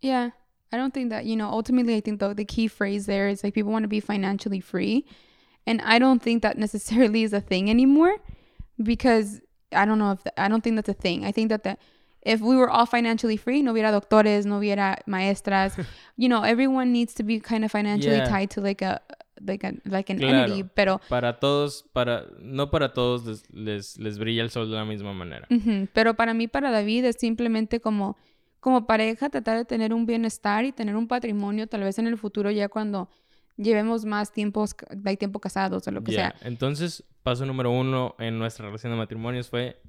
[0.00, 0.30] yeah,
[0.72, 1.50] I don't think that you know.
[1.50, 4.60] Ultimately, I think the the key phrase there is like people want to be financially
[4.60, 5.04] free,
[5.66, 8.16] and I don't think that necessarily is a thing anymore,
[8.82, 9.40] because
[9.74, 11.24] I don't know if I don't think that's a thing.
[11.24, 11.76] I think that the
[12.22, 15.76] if we were all financially free, no hubiera doctores, no hubiera maestras,
[16.16, 18.28] you know, everyone needs to be kind of financially Yeah.
[18.28, 19.02] tied to like a
[19.46, 20.38] like a like an Claro.
[20.44, 24.76] entity, pero Para todos, para no para todos les, les, les brilla el sol de
[24.76, 25.46] la misma manera.
[25.92, 28.16] Pero para mí, para David, es simplemente como,
[28.60, 32.16] como pareja tratar de tener un bienestar y tener un patrimonio, tal vez en el
[32.16, 33.10] futuro ya cuando
[33.56, 36.34] llevemos más tiempos, hay tiempo casados o lo que sea.
[36.42, 39.80] Entonces, paso número uno en nuestra relación de matrimonios fue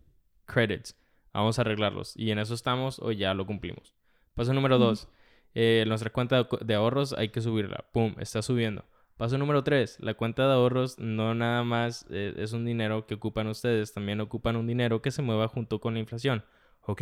[0.46, 0.96] credits.
[1.34, 2.16] Vamos a arreglarlos.
[2.16, 3.94] Y en eso estamos o ya lo cumplimos.
[4.36, 5.08] Paso número dos.
[5.54, 7.86] eh, nuestra cuenta de ahorros hay que subirla.
[7.92, 8.86] Pum, está subiendo.
[9.18, 9.98] Paso número tres.
[10.00, 13.94] La cuenta de ahorros no nada más eh, es un dinero que ocupan ustedes.
[13.94, 16.44] También ocupan un dinero que se mueva junto con la inflación.
[16.82, 17.02] Ok,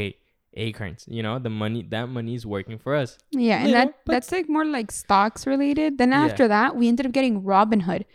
[0.56, 1.06] acorns.
[1.08, 3.18] You know, the money that money is working for us.
[3.32, 5.98] Yeah, and that that's like more like stocks related.
[5.98, 6.26] Then Yeah.
[6.26, 8.06] after that, we ended up getting Robinhood.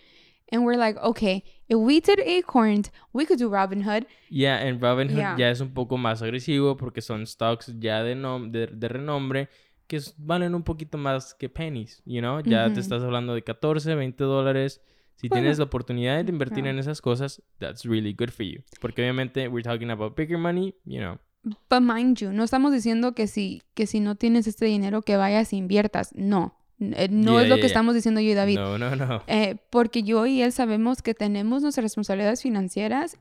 [0.51, 4.07] And we're like, okay, if we did Acorns, we could do Robinhood.
[4.31, 5.37] Yeah, en Robinhood Yeah.
[5.37, 9.49] ya es un poco más agresivo porque son stocks ya de, nom- de, de renombre
[9.87, 12.41] que valen un poquito más que pennies, you know?
[12.41, 12.75] Ya Ujú.
[12.75, 14.81] te estás hablando de 14, 20 dólares.
[15.17, 16.71] Si Bueno, tienes la oportunidad de invertir yeah.
[16.71, 18.63] en esas cosas, that's really good for you.
[18.81, 21.19] Porque obviamente we're talking about bigger money, you know.
[21.43, 25.17] But mind you, no estamos diciendo que si, que si no tienes este dinero que
[25.17, 26.15] vayas e inviertas.
[26.15, 26.55] No.
[26.81, 27.67] Eh, No Yeah, es lo yeah, que yeah.
[27.67, 28.57] estamos diciendo yo y David.
[28.57, 29.23] No, no, no.
[29.27, 33.17] Eh, porque yo y él sabemos que tenemos nuestras responsabilidades financieras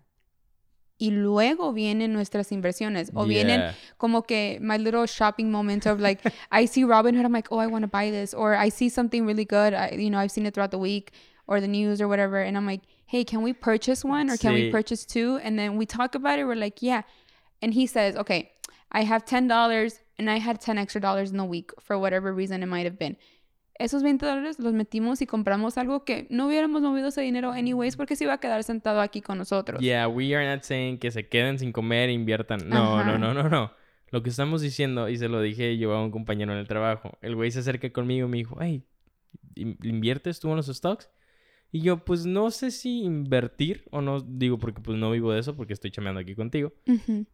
[0.99, 3.61] y luego vienen nuestras inversiones o vienen
[3.97, 7.67] como que my little shopping moment of like I see Robinhood I'm like oh I
[7.67, 10.47] want to buy this or I see something really good I, you know I've seen
[10.47, 11.11] it throughout the week
[11.45, 14.53] or the news or whatever and I'm like hey can we purchase one or can
[14.53, 17.03] we purchase two and then we talk about it we're like yeah
[17.61, 18.51] and he says okay
[18.91, 22.33] I have ten dollars and I had ten extra dollars in the week for whatever
[22.33, 23.17] reason it might have been
[23.79, 27.95] esos 20 dólares los metimos y compramos algo que no hubiéramos movido ese dinero anyways
[27.95, 29.79] porque se iba a quedar sentado aquí con nosotros.
[29.81, 32.67] Yeah, we are not saying que se queden sin comer e inviertan.
[32.67, 33.17] No, no, Ajá.
[33.19, 33.71] no, no, no.
[34.09, 37.19] Lo que estamos diciendo, y se lo dije yo a un compañero en el trabajo,
[37.21, 38.83] el güey se acerca conmigo y me dijo, hey,
[39.53, 41.07] ¿in- ¿inviertes tú en los stocks?
[41.71, 45.39] Y yo, pues no sé si invertir o no, digo porque pues no vivo de
[45.39, 46.73] eso porque estoy chameando aquí contigo.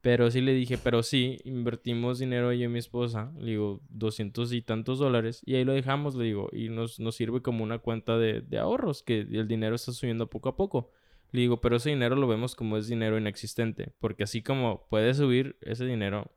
[0.02, 4.52] Pero sí le dije, pero sí, invertimos dinero yo y mi esposa, le digo, doscientos
[4.52, 7.78] y tantos dólares, y ahí lo dejamos, le digo, y nos, nos sirve como una
[7.80, 10.90] cuenta de, de ahorros, que el dinero está subiendo poco a poco.
[11.32, 15.14] Le digo, pero ese dinero lo vemos como es dinero inexistente, porque así como puede
[15.14, 16.32] subir ese dinero,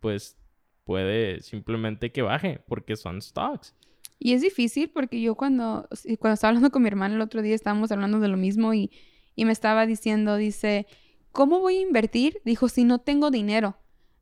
[0.00, 0.36] pues
[0.84, 3.76] puede simplemente que baje, porque son stocks.
[4.22, 7.54] Y es difícil porque yo cuando, cuando estaba hablando con mi hermana el otro día
[7.54, 8.90] estábamos hablando de lo mismo y,
[9.34, 10.86] y me estaba diciendo, dice,
[11.32, 12.42] ¿cómo voy a invertir?
[12.44, 13.78] Dijo, si no tengo dinero.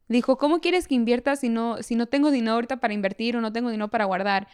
[0.08, 3.40] Dijo, ¿cómo quieres que invierta si no, si no tengo dinero ahorita para invertir o
[3.40, 4.46] no tengo dinero para guardar?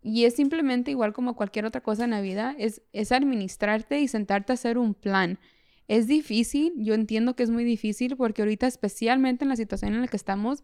[0.00, 4.06] Y es simplemente igual como cualquier otra cosa en la vida, es, es administrarte y
[4.06, 5.40] sentarte a hacer un plan.
[5.88, 10.02] Es difícil, yo entiendo que es muy difícil porque ahorita especialmente en la situación en
[10.02, 10.62] la que estamos,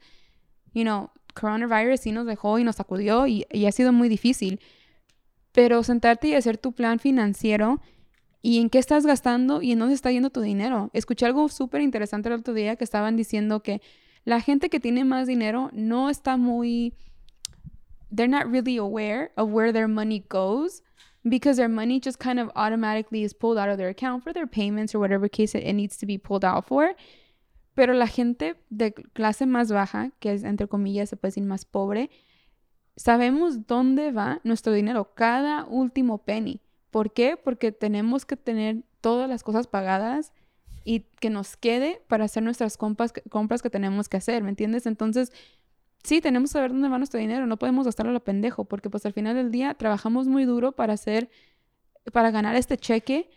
[0.72, 4.60] you know, coronavirus sí nos dejó y nos sacudió y, ha sido muy difícil.
[5.52, 7.80] Pero sentarte y hacer tu plan financiero
[8.42, 10.90] y en qué estás gastando y en dónde está yendo tu dinero.
[10.92, 13.80] Escuché algo súper interesante el otro día que estaban diciendo que
[14.24, 16.94] la gente que tiene más dinero no está muy...
[18.14, 20.82] They're not really aware of where their money goes
[21.22, 24.46] because their money just kind of automatically is pulled out of their account for their
[24.46, 26.94] payments or whatever case it needs to be pulled out for.
[27.74, 31.64] Pero la gente de clase más baja, que es entre comillas se puede decir más
[31.64, 32.10] pobre,
[32.96, 36.60] sabemos dónde va nuestro dinero, cada último penny.
[36.90, 37.36] ¿Por qué?
[37.36, 40.32] Porque tenemos que tener todas las cosas pagadas
[40.84, 44.86] y que nos quede para hacer nuestras compras, que tenemos que hacer, ¿me entiendes?
[44.86, 45.32] Entonces,
[46.02, 48.90] sí, tenemos que saber dónde va nuestro dinero, no podemos gastarlo a lo pendejo, porque
[48.90, 51.30] pues al final del día trabajamos muy duro para hacer,
[52.12, 53.30] para ganar este cheque.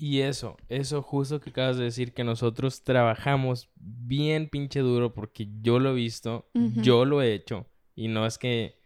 [0.00, 5.48] Y- eso, eso justo que acabas de decir, que nosotros trabajamos bien pinche duro porque
[5.60, 6.48] yo lo he visto,
[6.82, 7.66] yo lo he hecho.
[7.94, 8.78] Y no es que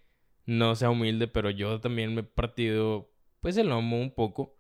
[0.47, 4.57] no sea humilde, pero yo también me he partido pues el lomo un poco.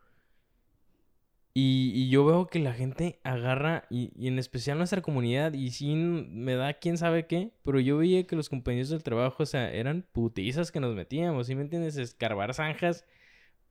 [1.56, 5.70] Y, y yo veo que la gente agarra, y, y en especial nuestra comunidad, y
[5.70, 9.46] sí me da quién sabe qué, pero yo veía que los compañeros del trabajo, o
[9.46, 11.96] sea, eran putizas que nos metíamos, ¿sí me entiendes?
[11.96, 13.04] Escarbar zanjas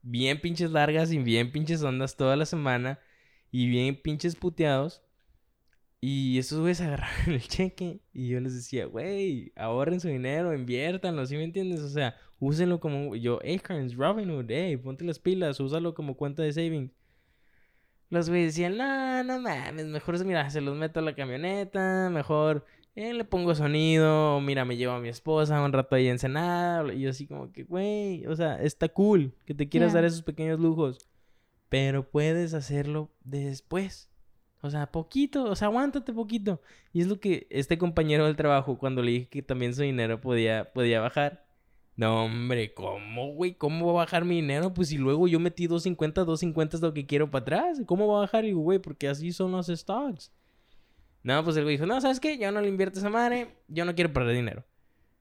[0.04, 3.00] bien pinches largas y bien pinches ondas toda la semana
[3.52, 5.02] y bien pinches puteados.
[6.02, 11.26] Y esos güeyes agarraron el cheque y yo les decía, güey, ahorren su dinero, inviértanlo,
[11.26, 11.80] ¿sí me entiendes?
[11.80, 16.52] O sea, úsenlo como yo, Acorns, Robinhood, hey, ponte las pilas, úsalo como cuenta de
[16.54, 16.92] savings.
[18.10, 22.66] Los güeyes decían, no, no mames, mejor mira, se los meto a la camioneta, mejor
[22.96, 26.94] eh, le pongo sonido, mira, me llevo a mi esposa un rato ahí en Ensenada.
[26.94, 30.02] Y yo así como que, güey, o sea, está cool que te quieras Yeah.
[30.02, 31.00] dar esos pequeños lujos,
[31.70, 34.10] pero puedes hacerlo después.
[34.62, 36.62] O sea, poquito, o sea, aguántate poquito.
[36.94, 40.22] Y es lo que este compañero del trabajo, cuando le dije que también su dinero
[40.22, 41.44] podía, podía bajar.
[41.96, 43.56] No, hombre, ¿cómo, güey?
[43.56, 44.74] ¿Cómo va a bajar mi dinero?
[44.74, 47.82] Pues si luego yo metí 250, 250 es lo que quiero para atrás.
[47.86, 48.46] ¿Cómo va a bajar?
[48.46, 50.32] Y digo, güey, porque así son los stocks.
[51.24, 52.38] No, pues el güey dijo, no, ¿sabes qué?
[52.38, 54.66] Yo no le invierto a esa madre, yo no quiero perder dinero.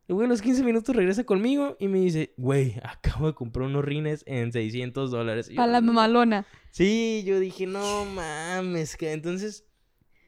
[0.09, 3.67] El güey a los 15 minutos regresa conmigo y me dice, güey, acabo de comprar
[3.67, 5.49] unos rines en 600 dólares.
[5.49, 6.45] Y yo, A la mamalona.
[6.73, 9.65] Sí, yo dije, no mames, que entonces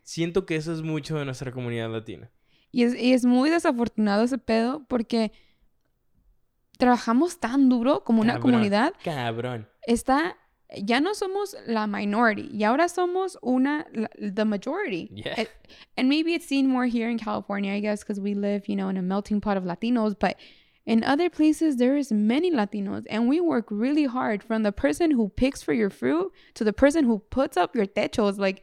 [0.05, 2.31] siento que eso es mucho de nuestra comunidad latina.
[2.71, 5.33] Y es, y es muy desafortunado ese pedo porque
[6.79, 8.53] trabajamos tan duro como una Cabrón.
[8.53, 8.95] comunidad.
[9.03, 9.69] Cabrón.
[9.87, 10.37] Está,
[10.77, 15.11] ya no somos la minority, y ahora somos una, la- the majority.
[15.13, 15.41] Yeah.
[15.43, 15.51] It-
[15.97, 18.89] and maybe it's seen more here in California, I guess, because we live, you know,
[18.89, 20.37] in a melting pot of Latinos, but
[20.87, 25.13] in other places, there is many Latinos, and we work really hard from the person
[25.13, 28.39] who picks for your fruit to the person who puts up your techos.
[28.39, 28.63] Like,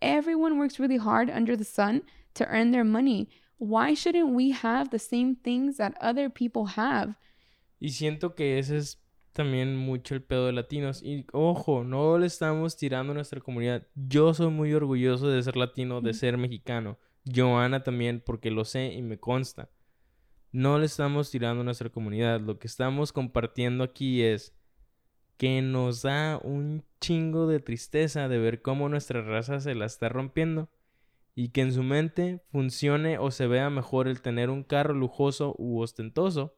[0.00, 2.02] everyone works really hard under the sun
[2.34, 3.28] to earn their money.
[3.58, 7.14] Why shouldn't we have the same things that other people have?
[7.80, 8.96] Y siento que ese es
[9.32, 11.02] también mucho el pedo de latinos.
[11.02, 13.86] Y ojo, no le estamos tirando a nuestra comunidad.
[13.94, 16.98] Yo soy muy orgulloso de ser latino, de ser mexicano.
[17.24, 19.70] Joana también, porque lo sé y me consta.
[20.50, 22.40] No le estamos tirando a nuestra comunidad.
[22.40, 24.54] Lo que estamos compartiendo aquí es
[25.36, 30.08] que nos da un chingo de tristeza de ver cómo nuestra raza se la está
[30.08, 30.70] rompiendo
[31.34, 35.54] y que en su mente funcione o se vea mejor el tener un carro lujoso
[35.58, 36.56] u ostentoso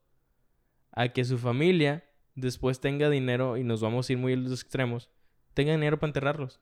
[0.90, 2.04] a que su familia
[2.34, 5.10] después tenga dinero y nos vamos a ir muy a los extremos,
[5.54, 6.60] tenga dinero para enterrarlos.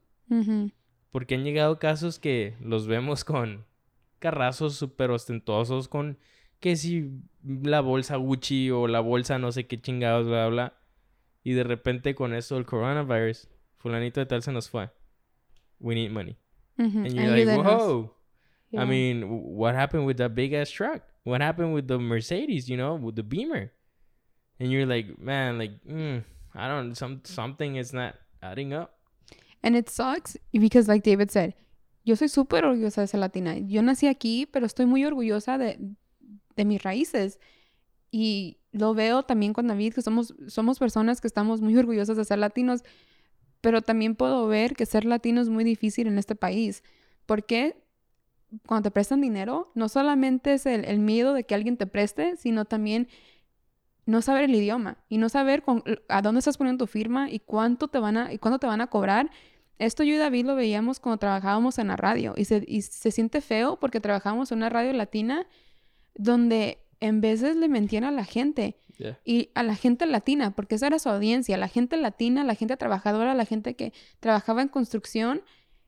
[1.11, 3.67] Porque han llegado casos que los vemos con
[4.19, 6.17] carrazos súper ostentosos, con
[6.61, 7.11] que si
[7.45, 10.75] la bolsa Gucci o la bolsa no sé qué chingados, bla, bla.
[11.45, 14.91] Y de repente con eso el coronavirus, fulanito de tal se nos fue.
[15.81, 16.37] We need money.
[16.79, 18.15] And you're like, whoa.
[18.71, 18.85] Yeah.
[18.85, 21.03] I mean, what happened with that big ass truck?
[21.25, 23.73] What happened with the Mercedes, you know, with the Beamer?
[24.63, 26.23] And you're like, man, like, mm,
[26.55, 28.95] I don't, some something is not adding up.
[29.61, 31.55] And it sucks because, like David said,
[32.05, 33.59] yo soy súper orgullosa de ser latina.
[33.59, 35.81] Yo nací aquí, pero estoy muy orgullosa de,
[36.55, 37.41] de mis raíces.
[38.13, 42.25] Y lo veo también con David, que somos, somos personas que estamos muy orgullosas de
[42.25, 42.85] ser latinos,
[43.63, 46.85] pero también puedo ver que ser latino es muy difícil en este país.
[47.27, 47.83] Porque
[48.67, 52.37] cuando te prestan dinero, no solamente es el, el miedo de que alguien te preste,
[52.37, 53.09] sino también
[54.07, 57.39] no saber el idioma y no saber con- a dónde estás poniendo tu firma y
[57.41, 59.31] cuánto te van a, y cuánto te van a cobrar.
[59.79, 63.11] Esto yo y David lo veíamos cuando trabajábamos en la radio y se, y se
[63.11, 65.47] siente feo porque trabajamos en una radio latina
[66.15, 69.19] donde en veces le mentían a la gente Yeah.
[69.25, 72.77] y a la gente latina, porque esa era su audiencia, la gente latina, la gente
[72.77, 75.41] trabajadora, la gente que trabajaba en construcción,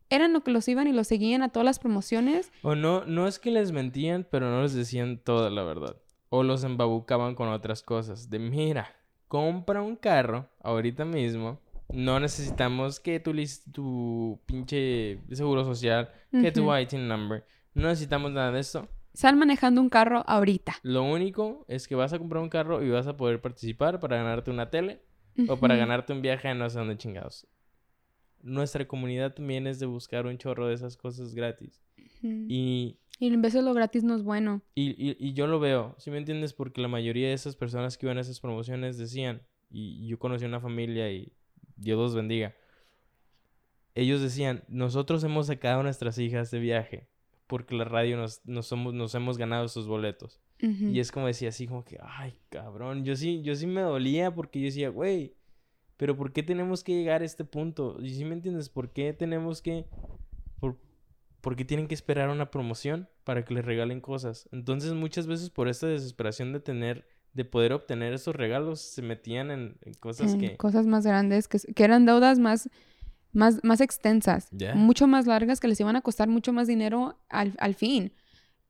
[0.08, 2.50] eran lo que los iban y los seguían a todas las promociones.
[2.62, 5.96] O no, no es que les mentían, pero no les decían toda la verdad.
[6.36, 8.28] O los embabucaban con otras cosas.
[8.28, 8.92] De mira,
[9.28, 11.60] compra un carro ahorita mismo.
[11.92, 13.32] No necesitamos que tu,
[13.70, 16.74] tu pinche seguro social, que tu.
[16.76, 17.44] ITIN number.
[17.72, 18.88] No necesitamos nada de esto.
[19.12, 20.74] Están manejando un carro ahorita.
[20.82, 24.16] Lo único es que vas a comprar un carro y vas a poder participar para
[24.16, 25.02] ganarte una tele
[25.48, 27.46] o para ganarte un viaje a no sé dónde chingados.
[28.42, 31.80] Nuestra comunidad también es de buscar un chorro de esas cosas gratis.
[32.22, 34.62] Y Y en veces lo gratis no es bueno.
[34.74, 36.52] Y, y, y yo lo veo, ¿sí me entiendes?
[36.52, 40.44] Porque la mayoría de esas personas que iban a esas promociones decían, y yo conocí
[40.44, 41.32] una familia y
[41.76, 42.54] Dios los bendiga,
[43.94, 47.08] ellos decían, nosotros hemos sacado a nuestras hijas de viaje
[47.46, 50.40] porque la radio nos, nos, somos, nos hemos ganado esos boletos.
[50.58, 54.34] Y es como decía así como que, ay, cabrón, yo sí, yo sí me dolía
[54.34, 55.34] porque yo decía, güey,
[55.98, 57.98] pero ¿por qué tenemos que llegar a este punto?
[58.00, 58.70] ¿Y sí me entiendes?
[58.70, 59.84] ¿Por qué tenemos que,
[61.44, 64.48] por qué tienen que esperar una promoción para que les regalen cosas?
[64.50, 69.50] Entonces muchas veces por esta desesperación de tener, de poder obtener esos regalos, se metían
[69.50, 70.56] en, en cosas en que...
[70.56, 72.70] cosas más grandes, que, que eran deudas más,
[73.32, 77.52] más, más extensas, mucho más largas, que les iban a costar mucho más dinero al,
[77.58, 78.14] al fin.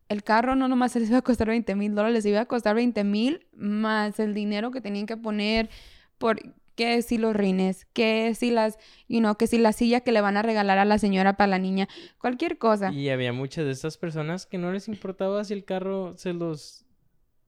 [0.08, 2.74] El carro no nomás les iba a costar 20 mil dólares, les iba a costar
[2.74, 5.70] 20 mil más el dinero que tenían que poner
[6.18, 6.40] por
[6.74, 10.20] que si los rines, que si las, you know, que si la silla que le
[10.20, 12.92] van a regalar a la señora para la niña, cualquier cosa.
[12.92, 16.84] Y había muchas de estas personas que no les importaba si el carro se los,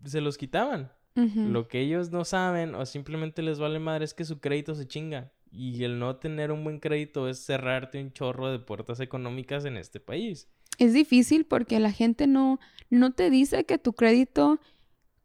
[0.04, 0.92] se los quitaban.
[1.16, 4.86] Lo que ellos no saben o simplemente les vale madre es que su crédito se
[4.86, 5.32] chinga.
[5.50, 9.78] Y el no tener un buen crédito es cerrarte un chorro de puertas económicas en
[9.78, 10.46] este país.
[10.78, 12.60] Es difícil porque la gente no,
[12.90, 14.60] no te dice que tu crédito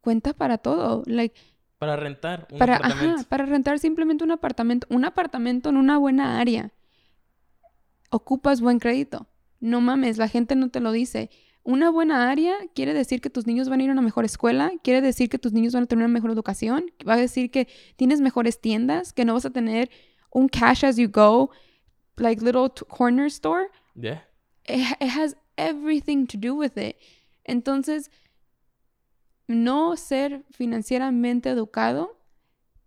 [0.00, 1.02] cuenta para todo.
[1.04, 1.38] Like,
[1.82, 3.14] Para rentar un para, apartamento.
[3.16, 6.70] ajá, para rentar simplemente un apartamento, un apartamento en una buena área.
[8.08, 9.26] Ocupas buen crédito.
[9.58, 11.28] No mames, la gente no te lo dice.
[11.64, 14.70] Una buena área quiere decir que tus niños van a ir a una mejor escuela,
[14.84, 17.66] quiere decir que tus niños van a tener una mejor educación, va a decir que
[17.96, 19.90] tienes mejores tiendas, que no vas a tener
[20.30, 21.50] un cash as you go,
[22.16, 23.66] like little corner store.
[23.96, 24.22] Yeah.
[24.66, 26.96] it, it has everything to do with it.
[27.44, 28.08] Entonces,
[29.52, 32.18] no ser financieramente educado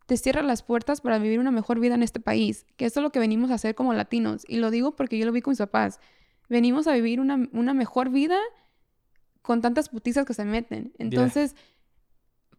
[0.06, 3.04] te cierra las puertas para vivir una mejor vida en este país, que eso es
[3.04, 4.44] lo que venimos a hacer como latinos.
[4.48, 6.00] Y lo digo porque yo lo vi con mis papás.
[6.48, 8.38] Venimos a vivir una, una mejor vida
[9.42, 10.94] con tantas putizas que se meten.
[11.00, 11.56] Entonces,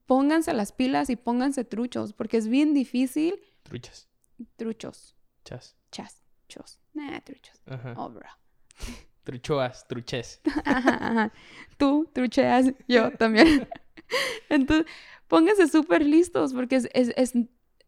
[0.07, 4.09] pónganse las pilas y pónganse truchos, porque es bien difícil Truchas.
[4.57, 5.17] truchos.
[5.45, 5.77] Chas.
[5.93, 6.23] Chas.
[6.49, 6.81] Chos.
[6.95, 7.61] Nah, truchos.
[7.67, 7.95] Ajá.
[7.97, 8.29] Oh, bro.
[9.25, 10.41] Truchoas, truches.
[10.65, 11.33] Ajá, ajá.
[11.77, 13.69] Tú trucheas, yo también.
[14.49, 14.87] Entonces,
[15.29, 17.33] pónganse súper listos porque es, es, es-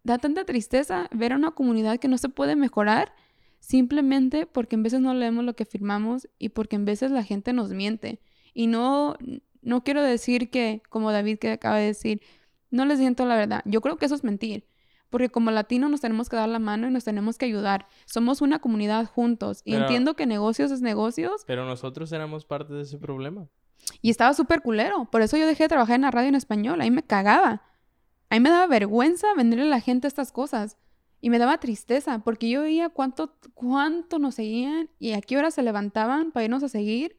[0.05, 3.13] da tanta tristeza ver a una comunidad que no se puede mejorar
[3.61, 7.53] simplemente porque en veces no leemos lo que firmamos y porque en veces la gente
[7.53, 8.21] nos miente.
[8.55, 9.17] Y no,
[9.61, 12.23] no quiero decir que, como David que acaba de decir,
[12.71, 13.63] no les siento la verdad.
[13.65, 14.67] Yo creo que eso es mentir.
[15.11, 17.89] Porque como latinos nos tenemos que dar la mano y nos tenemos que ayudar.
[18.05, 19.63] Somos una comunidad juntos.
[19.65, 23.49] Y Pero- entiendo que negocios es negocios, Pero nosotros éramos parte de ese problema.
[24.03, 25.07] Y estaba súper culero.
[25.11, 26.81] Por eso yo dejé de trabajar en la radio en español.
[26.81, 27.63] Ahí me cagaba.
[28.31, 30.77] Ahí me daba vergüenza venderle a la gente estas cosas.
[31.21, 35.51] Y me daba tristeza porque yo veía cuánto, cuánto nos seguían y a qué hora
[35.51, 37.17] se levantaban para irnos a seguir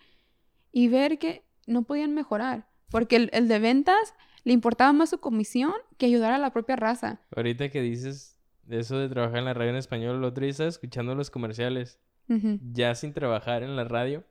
[0.72, 2.68] y ver que no podían mejorar.
[2.90, 4.14] Porque el, el de ventas
[4.44, 7.22] le importaba más su comisión que ayudar a la propia raza.
[7.36, 8.40] Ahorita que dices
[8.70, 12.00] eso de trabajar en la radio en español, el otro día estaba escuchando los comerciales,
[12.28, 14.24] ya sin trabajar en la radio.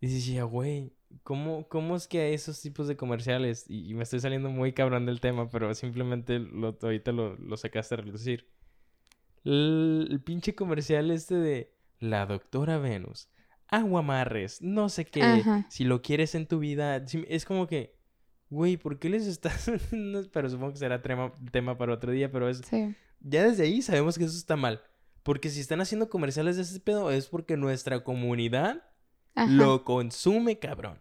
[0.00, 3.64] Y decía, güey, ¿cómo, ¿cómo es que hay esos tipos de comerciales?
[3.68, 7.56] Y, y me estoy saliendo muy cabrón del tema, pero simplemente lo, ahorita lo, lo
[7.56, 8.48] sacaste a relucir.
[9.44, 13.28] El, el pinche comercial este de la doctora Venus,
[13.68, 15.66] aguamarres, no sé qué, Ajá.
[15.70, 17.94] si lo quieres en tu vida, si- es como que,
[18.50, 19.70] güey, ¿por qué les estás...?
[20.32, 22.94] Pero supongo que será tema, tema para otro día, pero es Sí.
[23.20, 24.82] ya desde ahí sabemos que eso está mal.
[25.22, 28.82] Porque si están haciendo comerciales de ese pedo es porque nuestra comunidad
[29.36, 29.50] Ajá.
[29.52, 30.98] lo consume, cabrón.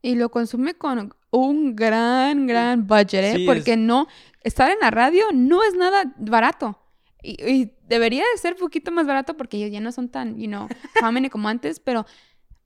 [0.00, 3.32] Y lo consume con un gran, gran budget, ¿eh?
[3.36, 4.06] Sí, Porque es- no,
[4.44, 6.78] estar en la radio no es nada barato.
[7.22, 10.38] Y, y debería de ser un poquito más barato porque ellos ya no son tan,
[10.38, 12.06] you know, prominent como antes, pero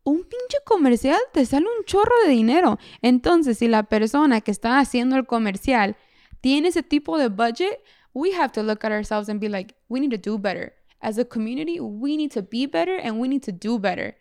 [0.04, 2.78] un pinche comercial te sale un chorro de dinero.
[3.00, 5.96] Entonces, si la persona que está haciendo el comercial
[6.42, 7.80] tiene ese tipo de budget,
[8.12, 10.74] we have to look at ourselves and be like, we need to do better.
[11.00, 14.16] As a community, we need to be better and we need to do better.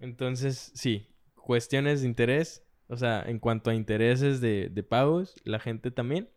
[0.00, 2.62] Entonces, sí, cuestiones de interés.
[2.88, 6.28] O sea, en cuanto a intereses de, de pagos, la gente también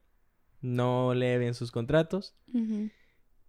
[0.61, 2.89] no lee bien sus contratos Ujú.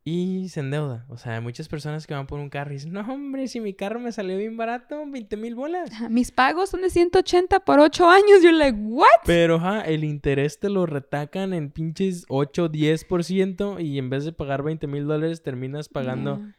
[0.04, 1.06] y se endeuda.
[1.08, 3.58] O sea, hay muchas personas que van por un carro y dicen, no, hombre, si
[3.60, 5.90] mi carro me salió bien barato, 20 mil bolas.
[5.92, 8.42] Ajá, Mis pagos son de 180 por 8 años.
[8.42, 9.06] You're like, what?
[9.24, 14.32] Pero, ajá, el interés te lo retacan en pinches 8, 10% y en vez de
[14.32, 16.56] pagar 20 mil dólares terminas pagando Yeah.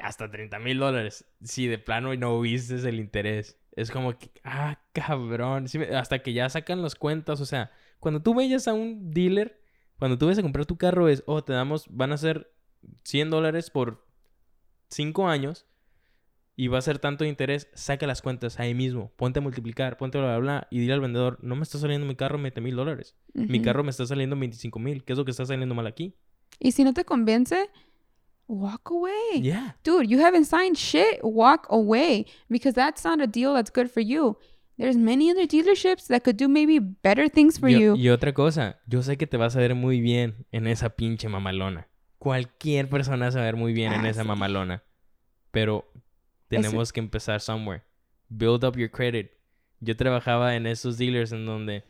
[0.00, 1.24] Hasta 30 mil dólares.
[1.42, 3.58] Si de plano no viste el interés.
[3.76, 5.68] Es como que, ah, cabrón.
[5.68, 7.40] Sí me- hasta que ya sacan las cuentas.
[7.40, 7.70] O sea,
[8.00, 9.60] cuando tú vayas a un dealer,
[9.98, 12.52] cuando tú vayas a comprar tu carro es, oh, te damos, van a ser
[13.04, 14.06] 100 dólares por
[14.88, 15.66] 5 años.
[16.58, 19.12] Y va a ser tanto de interés, saca las cuentas ahí mismo.
[19.16, 20.68] Ponte a multiplicar, ponte bla, bla, bla.
[20.70, 23.14] Y dile al vendedor, no me está saliendo mi carro 20 mil dólares.
[23.34, 25.04] Mi carro me está saliendo 25 mil.
[25.04, 26.14] ¿Qué es lo que está saliendo mal aquí?
[26.58, 27.68] Y si no te convence,
[28.48, 29.40] walk away.
[29.40, 29.72] Yeah.
[29.82, 31.20] Dude, you haven't signed shit.
[31.22, 34.36] Walk away because that's not a deal that's good for you.
[34.78, 37.96] There's many other dealerships that could do maybe better things for y, you.
[37.96, 41.28] y otra cosa, yo sé que te vas a ver muy bien en esa pinche
[41.30, 41.88] mamalona.
[42.18, 44.28] Cualquier persona se va a ver muy bien en Ah, esa sí.
[44.28, 44.82] mamalona.
[45.50, 45.90] Pero
[46.48, 47.84] tenemos que empezar somewhere.
[48.28, 49.30] Build up your credit.
[49.80, 51.84] Yo trabajaba en esos dealers en donde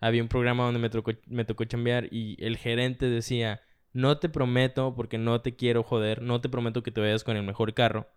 [0.00, 3.60] había un programa donde me tocó, me tocó chambear y el gerente decía,
[3.92, 7.36] no te prometo porque no te quiero joder, no te prometo que te vayas con
[7.36, 8.08] el mejor carro,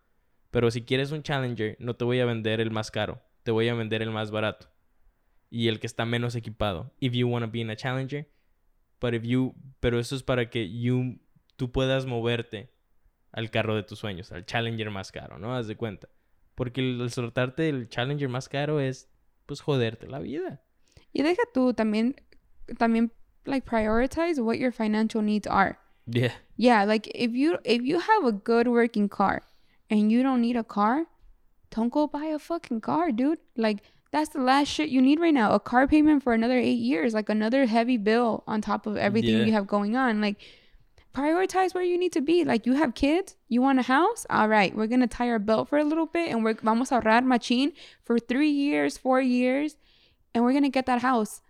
[0.51, 3.67] pero si quieres un Challenger, no te voy a vender el más caro, te voy
[3.69, 4.67] a vender el más barato
[5.49, 6.91] y el que está menos equipado.
[6.99, 8.27] If you want to be in a Challenger,
[8.99, 11.19] but if you, pero eso es para que you,
[11.55, 12.71] tú puedas moverte
[13.31, 15.55] al carro de tus sueños, al Challenger más caro, ¿no?
[15.55, 16.07] Haz de cuenta.
[16.55, 19.11] Porque el, soltarte el Challenger más caro es,
[19.45, 20.63] pues, joderte la vida.
[21.11, 22.15] Y deja tú también,
[22.77, 23.11] también
[23.45, 25.77] like prioritize what your financial needs are.
[26.07, 26.31] Yeah.
[26.57, 29.41] Yeah, like if you if you have a good working car
[29.89, 31.05] and you don't need a car,
[31.71, 33.39] don't go buy a fucking car, dude.
[33.57, 33.79] Like
[34.11, 35.53] that's the last shit you need right now.
[35.53, 39.37] A car payment for another 8 years, like another heavy bill on top of everything
[39.39, 39.45] Yeah.
[39.45, 40.21] you have going on.
[40.21, 40.37] Like
[41.15, 42.43] prioritize where you need to be.
[42.43, 44.25] Like you have kids, you want a house?
[44.29, 46.91] All right, we're going to tie our belt for a little bit and we're vamos
[46.91, 47.71] a ahorrar machine
[48.03, 49.77] for 3 years, 4 years
[50.33, 51.41] and we're going to get that house.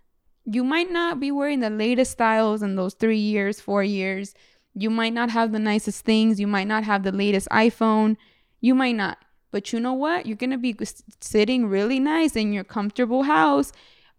[0.44, 4.34] You might not be wearing the latest styles in those 3 years, 4 years.
[4.74, 6.38] You might not have the nicest things.
[6.40, 8.16] You might not have the latest iPhone.
[8.60, 9.18] You might not.
[9.50, 10.26] But you know what?
[10.26, 10.76] You're going to be
[11.20, 13.72] sitting really nice in your comfortable house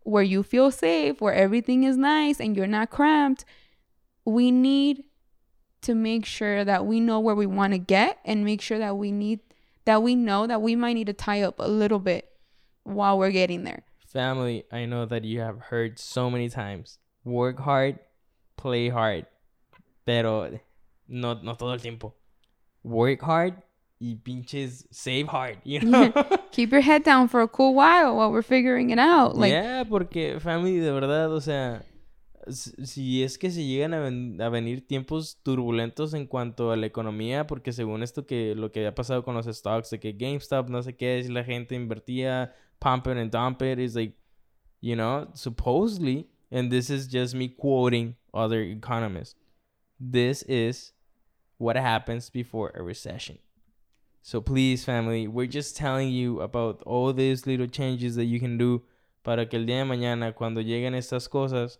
[0.03, 3.43] where you feel safe, where everything is nice and you're not cramped.
[4.23, 5.03] We need
[5.81, 8.97] to make sure that we know where we want to get and make sure that
[8.97, 9.41] we need
[9.85, 12.27] that we know that we might need to tie up a little bit
[12.83, 13.83] while we're getting there.
[14.15, 16.99] Family, I know that you have heard so many times.
[17.25, 17.99] Work hard,
[18.55, 19.25] play hard.
[20.05, 20.49] Pero
[21.05, 22.15] No, no todo el tiempo.
[22.81, 23.55] Work hard
[23.99, 26.13] y pinches save hard, you know?
[26.51, 29.35] Keep your head down for a cool while while we're figuring it out.
[29.35, 31.83] Like, yeah, porque family, de verdad, o sea,
[32.47, 36.85] si es que se llegan a, ven- a venir tiempos turbulentos en cuanto a la
[36.85, 40.69] economía, porque según esto que lo que había pasado con los stocks, de que GameStop,
[40.69, 44.13] no sé qué, si la gente invertía, pump it and dump it, is like,
[44.81, 49.35] you know, supposedly, and this is just me quoting other economists,
[49.99, 50.93] this is
[51.57, 53.37] what happens before a recession.
[54.21, 58.57] So please, family, we're just telling you about all these little changes that you can
[58.57, 58.81] do
[59.23, 61.79] para que el día de mañana, cuando lleguen estas cosas,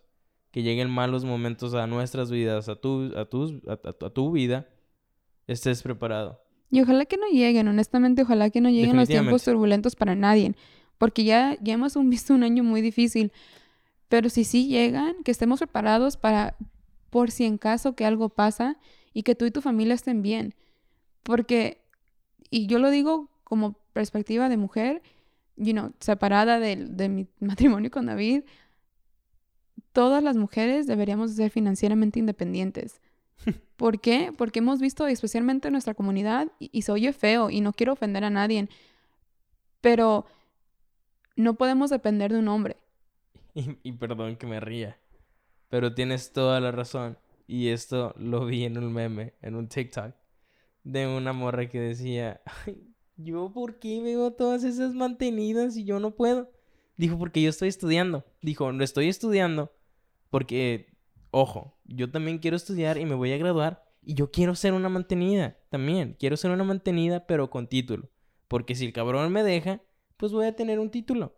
[0.52, 4.30] que lleguen malos momentos a nuestras vidas, a tu, a tus, a, a- a tu
[4.32, 4.66] vida,
[5.46, 6.40] estés preparado.
[6.70, 10.54] Y ojalá que no lleguen, honestamente, ojalá que no lleguen los tiempos turbulentos para nadie,
[10.98, 13.32] porque ya, ya hemos visto un año muy difícil,
[14.08, 16.56] pero si sí llegan, que estemos preparados para,
[17.10, 18.78] por si en caso que algo pasa
[19.12, 20.54] y que tú y tu familia estén bien,
[21.22, 21.82] porque,
[22.50, 25.02] y yo lo digo como perspectiva de mujer,
[25.56, 28.42] you know, separada del- de, mi matrimonio con David,
[29.92, 33.00] todas las mujeres deberíamos ser financieramente independientes.
[33.76, 34.32] ¿Por qué?
[34.36, 37.92] Porque hemos visto, especialmente en nuestra comunidad, y, y se oye feo y no quiero
[37.92, 38.68] ofender a nadie,
[39.80, 40.26] pero
[41.36, 42.76] no podemos depender de un hombre.
[43.54, 44.98] Y, y perdón que me ría,
[45.70, 47.16] pero tienes toda la razón.
[47.46, 50.14] Y esto lo vi en un meme, en un TikTok,
[50.84, 56.00] de una morra que decía, "Ay, yo por qué veo todas esas mantenidas y yo
[56.00, 56.50] no puedo.
[56.96, 58.24] Dijo, porque yo estoy estudiando.
[58.42, 59.72] Dijo, no estoy estudiando
[60.30, 60.94] porque,
[61.30, 64.88] ojo, yo también quiero estudiar y me voy a graduar y yo quiero ser una
[64.88, 66.16] mantenida también.
[66.18, 68.08] Quiero ser una mantenida pero con título.
[68.48, 69.80] Porque si el cabrón me deja,
[70.16, 71.36] pues voy a tener un título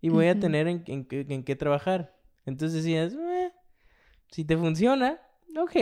[0.00, 2.14] y voy a tener en, en qué- en qué trabajar.
[2.44, 3.52] Entonces decías, "Eh,
[4.30, 5.20] si te funciona,
[5.56, 5.76] ok,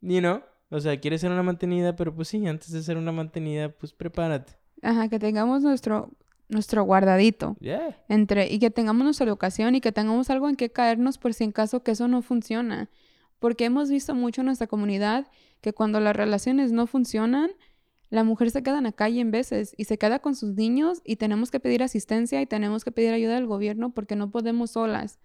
[0.00, 0.40] you know.
[0.70, 3.92] O sea, quieres ser una mantenida, pero pues sí, antes de ser una mantenida, pues
[3.92, 4.54] prepárate.
[4.82, 6.10] Ajá, que tengamos nuestro,
[6.48, 7.56] nuestro guardadito.
[7.60, 7.96] Yeah.
[8.08, 11.44] entre y que tengamos nuestra educación y que tengamos algo en que caernos por si
[11.44, 12.90] en caso que eso no funciona.
[13.38, 15.26] Porque hemos visto mucho en nuestra comunidad
[15.60, 17.50] que cuando las relaciones no funcionan,
[18.10, 21.02] la mujer se queda en la calle en veces y se queda con sus niños
[21.04, 24.72] y tenemos que pedir asistencia y tenemos que pedir ayuda del gobierno porque no podemos
[24.72, 25.18] solas.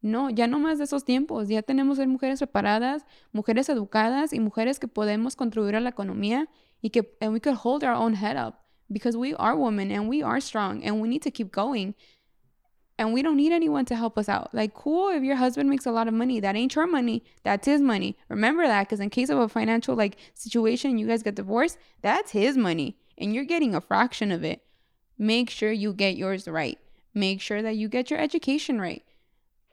[0.00, 1.48] No, ya no más de esos tiempos.
[1.48, 5.90] Ya tenemos que ser mujeres preparadas, mujeres educadas y mujeres que podemos contribuir a la
[5.90, 6.48] economía
[6.80, 8.54] y que and we could hold our own head up
[8.88, 11.94] because we are women and we are strong and we need to keep going
[12.98, 14.52] and we don't need anyone to help us out.
[14.52, 17.66] Like, cool, if your husband makes a lot of money, that ain't your money, that's
[17.66, 18.16] his money.
[18.28, 22.32] Remember that, because in case of a financial like situation, you guys get divorced, that's
[22.32, 24.62] his money, and you're getting a fraction of it.
[25.16, 26.78] Make sure you get yours right.
[27.14, 29.02] Make sure that you get your education right,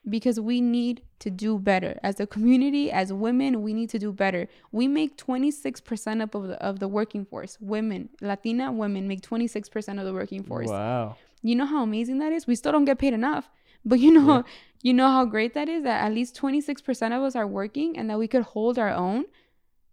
[0.08, 3.62] because we need to do better as a community, as women.
[3.64, 4.48] We need to do better.
[4.72, 7.58] We make 26% up of the of the working force.
[7.60, 11.18] Women, Latina women, make 26% of the working force Wow.
[11.50, 12.48] You know how amazing that is?
[12.48, 13.46] We still don't get paid enough.
[13.84, 14.42] But you know Yeah.
[14.88, 18.10] you know how great that is that at least 26% of us are working and
[18.10, 19.26] that we could hold our own?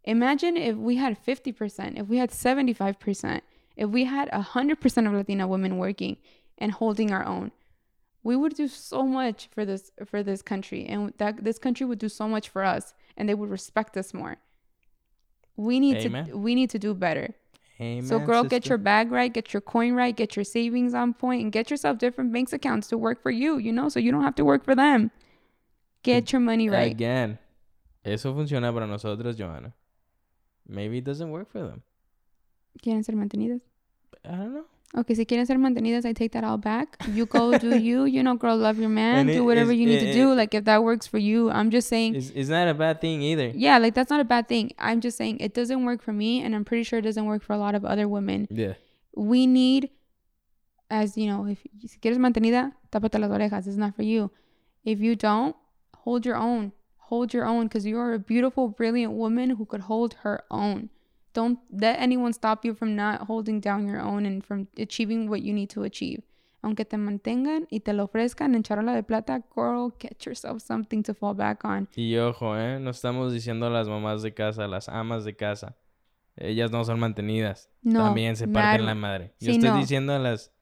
[0.05, 3.40] Imagine if we had 50% if we had 75%
[3.76, 6.16] if we had 100% of latina women working
[6.59, 7.53] and holding our own.
[8.24, 11.98] We would do so much for this for this country and that this country would
[12.07, 12.84] do so much for us
[13.16, 14.34] and they would respect us more.
[15.57, 16.26] We need Amen.
[16.26, 17.28] to we need to do better
[17.81, 21.14] Amen, so, girl, get your bag right, get your coin right, get your savings on
[21.14, 24.12] point, and get yourself different bank accounts to work for you, you know, so you
[24.12, 25.11] don't have to work for them.
[26.03, 26.93] Get your money right.
[26.93, 27.39] Again.
[28.05, 29.73] Eso funciona para nosotros, Johanna.
[30.68, 31.83] Maybe it doesn't work for them.
[32.83, 33.61] ¿Quieren ser mantenidas?
[34.25, 34.64] I don't know.
[34.95, 36.99] Okay, si quieren ser mantenidas, I take that all back.
[37.09, 40.01] You go do you, you know, girl, love your man, do whatever is- you need
[40.01, 40.34] to it- do.
[40.34, 43.22] Like, if that works for you, I'm just saying, It's, it's not a bad thing
[43.22, 43.53] either.
[43.55, 44.72] yeah, like, that's not a bad thing.
[44.78, 47.43] I'm just saying it doesn't work for me, and I'm pretty sure it doesn't work
[47.43, 48.47] for a lot of other women.
[48.51, 48.74] Yeah.
[49.14, 49.90] we need
[50.90, 54.30] as you know if si quieres mantenida tápate las orejas it's not for you
[54.84, 55.55] if you don't
[56.05, 56.72] hold your own
[57.09, 60.88] hold your own because you're a beautiful brilliant woman who could hold her own
[61.35, 65.41] don't let anyone stop you from not holding down your own and from achieving what
[65.43, 66.22] you need to achieve
[66.64, 71.03] aunque te mantengan y te lo ofrezcan en charola de plata girl get yourself something
[71.03, 72.78] to fall back on Y ojo, ¿eh?
[72.78, 75.76] No estamos diciendo a las mamás de casa, las amas de casa.
[76.37, 77.68] Ellas no son mantenidas.
[77.83, 79.35] no También se parten la madre.
[79.41, 79.76] Yo Sí, estoy no.
[79.78, 80.53] diciendo a las,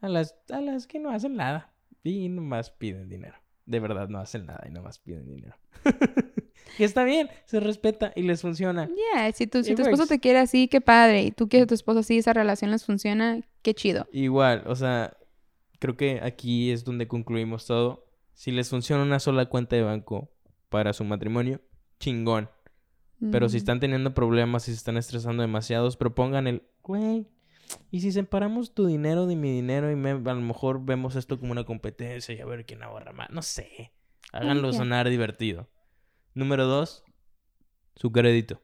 [0.00, 1.72] a las a las que no hacen nada
[2.02, 3.36] y nomás piden dinero.
[3.66, 5.54] De verdad no hacen nada y nomás piden dinero.
[6.78, 8.88] y está bien, se respeta y les funciona.
[9.14, 11.68] yeah si tu, si tu esposo te quiere así qué padre y tú quieres a
[11.68, 15.16] tu esposo así esa relación les funciona qué chido Igual, o sea,
[15.78, 18.06] creo que aquí es donde concluimos todo.
[18.34, 20.30] Si les funciona una sola cuenta de banco
[20.68, 21.60] para su matrimonio,
[21.98, 22.48] chingón.
[23.32, 23.58] Pero si Mm.
[23.58, 27.26] están teniendo problemas, si se están estresando demasiados, propongan el, güey,
[27.90, 31.38] ¿y si separamos tu dinero de mi dinero y me- a lo mejor vemos esto
[31.38, 33.28] como una competencia y a ver quién ahorra más?
[33.28, 33.92] No sé.
[34.32, 35.68] Háganlo sonar divertido.
[36.34, 37.02] Número dos,
[37.96, 38.60] su crédito.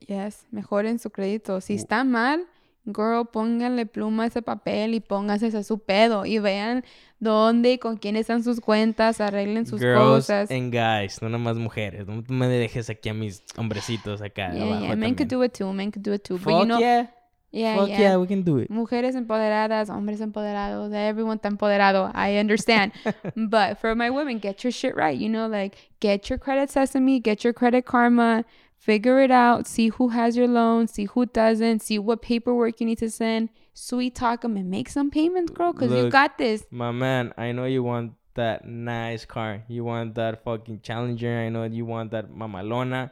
[0.00, 1.60] Yes, mejoren su crédito.
[1.60, 2.46] Si está mal,
[2.84, 6.84] girl, pónganle pluma a ese papel y póngase ese su pedo y vean
[7.20, 10.50] dónde y con quién están sus cuentas, arreglen sus Girls cosas.
[10.50, 12.06] and guys, no nada más mujeres.
[12.06, 15.52] No me dejes aquí a mis hombrecitos acá Yeah, abajo yeah, men could do it
[15.56, 16.36] too, men could do it too.
[16.36, 17.10] Fuck But you know, yeah,
[17.54, 18.00] yeah, fuck yeah.
[18.00, 18.68] yeah, we can do it.
[18.68, 22.10] Mujeres empoderadas, hombres empoderados, everyone está empoderado.
[22.12, 22.92] I understand.
[23.36, 25.16] but for my women, get your shit right.
[25.16, 28.44] You know, like get your credit sesame, get your credit karma,
[28.76, 32.86] figure it out, see who has your loan, see who doesn't, see what paperwork you
[32.86, 33.50] need to send.
[33.72, 36.64] Sweet talk them and make some payments, girl, because you got this.
[36.70, 39.62] My man, I know you want that nice car.
[39.68, 41.38] You want that fucking Challenger.
[41.38, 43.10] I know you want that mamalona.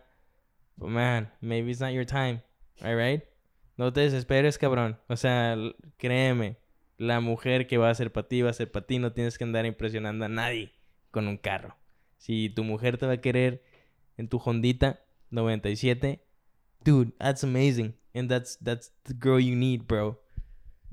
[0.79, 2.43] But man, maybe it's not your time.
[2.85, 3.23] All right?
[3.83, 4.97] No te desesperes, cabrón.
[5.09, 5.57] O sea,
[5.97, 6.57] créeme.
[6.99, 9.01] La mujer que va a ser para ti va a ser para ti.
[9.01, 10.71] No tienes que andar impresionando a nadie
[11.11, 11.77] con un carro.
[12.17, 13.65] Si tu mujer te va a querer
[14.17, 16.25] en tu Hondita 97,
[16.85, 17.97] dude, that's amazing.
[18.15, 20.23] And that's that's the girl you need, bro.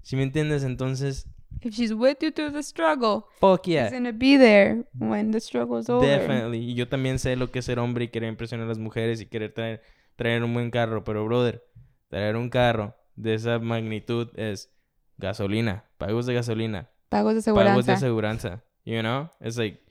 [0.02, 1.28] Si me entiendes, entonces,
[1.62, 3.84] If she's with you through the struggle, fuck yeah.
[3.84, 6.08] she's gonna be there when the struggle's over.
[6.08, 6.72] Definitely.
[6.72, 9.22] Y yo también sé lo que es ser hombre y querer impresionar a las mujeres
[9.22, 9.84] y querer traer,
[10.16, 11.04] traer un buen carro.
[11.04, 11.64] Pero, brother,
[12.10, 14.72] traer un carro de esa magnitud es
[15.18, 18.64] gasolina, pagos de gasolina, Pagos de pagos de seguridad.
[18.86, 19.30] You know?
[19.42, 19.82] It's like,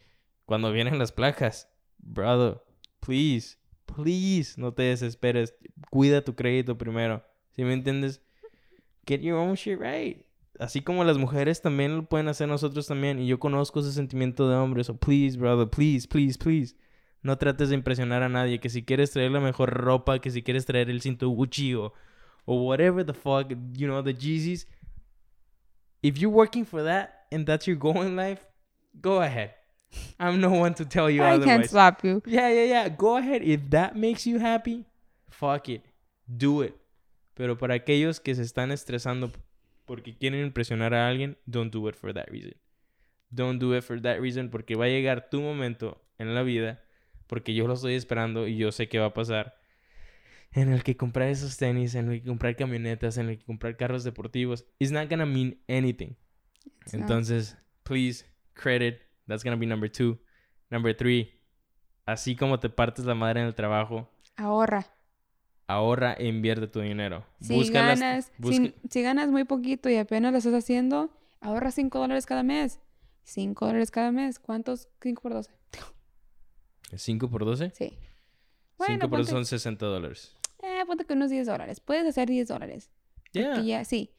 [0.46, 2.60] cuando vienen las placas, brother,
[3.00, 3.56] please,
[3.86, 5.54] please, no te desesperes.
[5.90, 7.24] Cuida tu crédito primero.
[7.50, 8.22] ¿Sí me entiendes?
[9.04, 10.24] Get your own shit right.
[10.60, 13.18] Así como las mujeres también lo pueden hacer nosotros también.
[13.18, 14.84] Y yo conozco ese sentimiento de hombre.
[14.84, 16.76] So please, brother, please, please, please.
[17.22, 18.60] No trates de impresionar a nadie.
[18.60, 21.92] Que si quieres traer la mejor ropa, que si quieres traer el cinto Gucci o,
[22.44, 24.66] o whatever the fuck, you know, the Yeezys.
[26.02, 28.46] If you're working for that and that's your goal in life,
[29.00, 29.54] go ahead.
[30.20, 31.44] I'm no one to tell you I otherwise.
[31.46, 32.22] can't stop you.
[32.26, 32.88] Yeah, yeah, yeah.
[32.88, 33.42] Go ahead.
[33.42, 34.84] If that makes you happy,
[35.30, 35.82] fuck it.
[36.26, 36.74] Do it.
[37.34, 39.30] Pero para aquellos que se están estresando
[39.86, 42.52] porque quieren impresionar a alguien, don't do it for that reason.
[43.30, 46.80] Don't do it for that reason porque va a llegar tu momento en la vida,
[47.28, 49.54] porque yo lo estoy esperando y yo sé que va a pasar,
[50.52, 53.76] en el que comprar esos tenis, en el que comprar camionetas, en el que comprar
[53.76, 56.16] carros deportivos, is not gonna mean anything.
[56.82, 57.02] It's not.
[57.02, 58.24] Entonces, please,
[58.54, 58.98] credit.
[59.26, 60.18] That's gonna be number two.
[60.70, 61.38] Number three,
[62.06, 64.86] así como te partes la madre en el trabajo, Ahorra.
[65.66, 67.24] ahorra e invierte tu dinero.
[67.40, 71.10] Si Busca las- ganas, busca- si, si ganas muy poquito y apenas lo estás haciendo,
[71.40, 72.80] ahorra 5 dólares cada mes.
[73.24, 74.38] 5 dólares cada mes.
[74.38, 74.88] ¿Cuántos?
[75.02, 75.50] 5 por 12.
[76.96, 77.70] 5 por 12.
[77.74, 77.88] Sí.
[77.90, 77.96] 5
[78.78, 80.34] Bueno, por ponte- son 60 dólares.
[80.62, 81.80] Eh, ponte que unos 10 dólares.
[81.80, 82.90] Puedes hacer 10 dólares.
[83.32, 83.60] Yeah.
[83.62, 84.10] Ya, sí.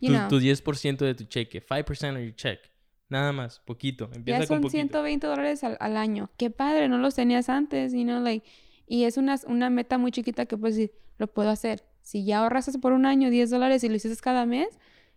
[0.00, 1.60] You Tu, know, tu 10% de tu cheque.
[1.60, 2.60] 5% of your check.
[3.08, 3.60] Nada más.
[3.60, 4.10] Poquito.
[4.14, 4.70] Empieza ya con son poquito.
[4.78, 6.30] 120 dólares al, al año.
[6.36, 8.44] Qué padre, no los tenías antes, you know, like,
[8.88, 11.84] y es una, una meta muy chiquita que puedes decir, lo puedo hacer.
[12.02, 14.68] Si ya ahorraste por un año 10 dólares y lo hiciste cada mes,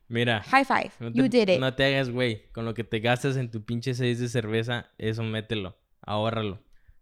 [0.07, 0.41] Mira.
[0.43, 1.59] high five, No you te, did it.
[1.59, 2.47] no te hagas, güey.
[2.51, 5.75] Con lo que te gastas en tu pinche 6 de cerveza, eso mételo.
[6.01, 6.59] Ahórralo.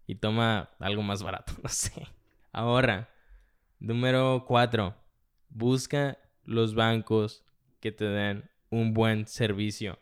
[0.07, 1.53] Y toma algo más barato.
[1.61, 2.07] No sé.
[2.51, 3.09] Ahorra.
[3.79, 4.95] Número 4.
[5.49, 7.43] Busca los bancos
[7.79, 9.99] que te den un buen servicio.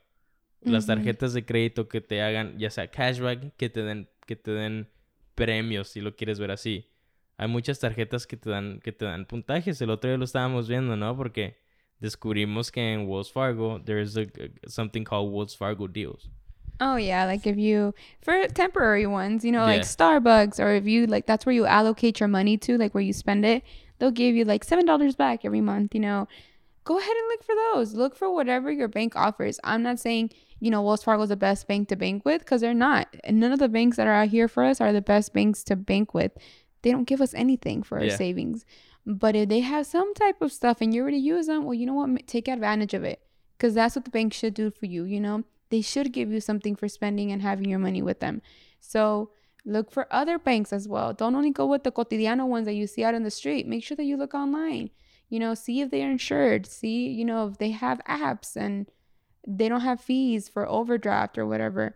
[0.61, 4.51] Las tarjetas de crédito que te hagan, ya sea cashback, que te den, que te
[4.51, 4.89] den
[5.35, 6.89] premios, si lo quieres ver así.
[7.37, 9.79] Hay muchas tarjetas que te dan, que te dan puntajes.
[9.81, 11.15] El otro día lo estábamos viendo, ¿no?
[11.15, 11.57] Porque
[11.99, 14.23] descubrimos que en Wells Fargo there's a,
[14.67, 16.31] something called Wells Fargo deals.
[16.79, 21.07] Oh yeah, like if you for temporary ones, you know, like Starbucks, or if you
[21.07, 23.63] like that's where you allocate your money to, like where you spend it,
[23.99, 25.93] they'll give you like seven dollars back every month.
[25.95, 26.27] You know,
[26.83, 27.93] go ahead and look for those.
[27.93, 29.59] Look for whatever your bank offers.
[29.63, 32.61] I'm not saying you know Wells Fargo is the best bank to bank with because
[32.61, 33.07] they're not.
[33.23, 35.63] And none of the banks that are out here for us are the best banks
[35.65, 36.31] to bank with.
[36.81, 38.15] They don't give us anything for our Yeah.
[38.17, 38.65] savings.
[39.05, 41.85] But if they have some type of stuff and you already use them, well, you
[41.85, 42.27] know what?
[42.27, 43.21] Take advantage of it
[43.57, 45.03] because that's what the bank should do for you.
[45.03, 48.41] You know, they should give you something for spending and having your money with them.
[48.79, 49.31] So
[49.65, 51.13] look for other banks as well.
[51.13, 53.67] Don't only go with the cotidiano ones that you see out in the street.
[53.67, 54.91] Make sure that you look online.
[55.29, 56.67] You know, see if they're insured.
[56.67, 58.85] See, you know, if they have apps and
[59.47, 61.95] they don't have fees for overdraft or whatever.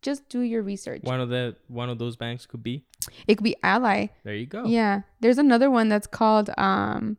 [0.00, 1.02] Just do your research.
[1.04, 2.84] One of the one of those banks could be.
[3.28, 4.06] It could be Ally.
[4.24, 4.64] There you go.
[4.64, 5.02] Yeah.
[5.20, 7.18] There's another one that's called um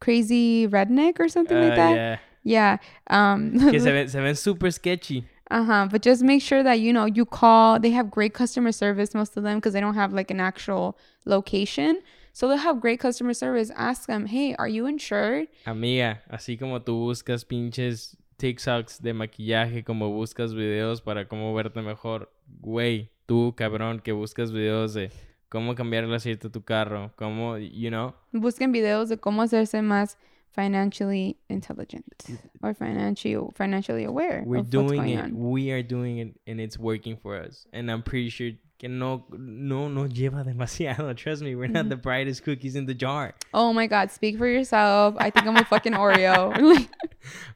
[0.00, 1.94] Crazy Redneck or something Uh, like that.
[1.96, 2.18] yeah.
[2.48, 2.78] Yeah.
[3.10, 5.24] Um Que se ven, se ven super sketchy.
[5.50, 5.88] Uh-huh.
[5.90, 7.78] But just make sure that you know you call.
[7.80, 10.96] They have great customer service, most of them, because they don't have like an actual
[11.24, 12.00] location.
[12.32, 13.70] So they'll have great customer service.
[13.74, 15.48] Ask them, hey, are you insured?
[15.66, 21.82] Amiga, así como tú buscas pinches TikToks de maquillaje, como buscas videos para cómo verte
[21.82, 22.30] mejor,
[22.60, 25.10] güey, tú, cabrón, que buscas videos de
[25.48, 28.14] cómo cambiar el aceite de tu carro, cómo, you know.
[28.32, 30.18] Busquen videos de cómo hacerse más
[30.58, 32.24] financially intelligent
[32.64, 34.42] or financially financially aware.
[34.44, 35.20] We're doing it.
[35.20, 35.38] on.
[35.38, 37.64] We are doing it and it's working for us.
[37.72, 41.16] And I'm pretty sure que no no no lleva demasiado.
[41.22, 41.90] Trust me, we're not mm-hmm.
[41.90, 43.34] the brightest cookies in the jar.
[43.54, 45.14] Oh my God, speak for yourself.
[45.18, 46.50] I think I'm a fucking Oreo.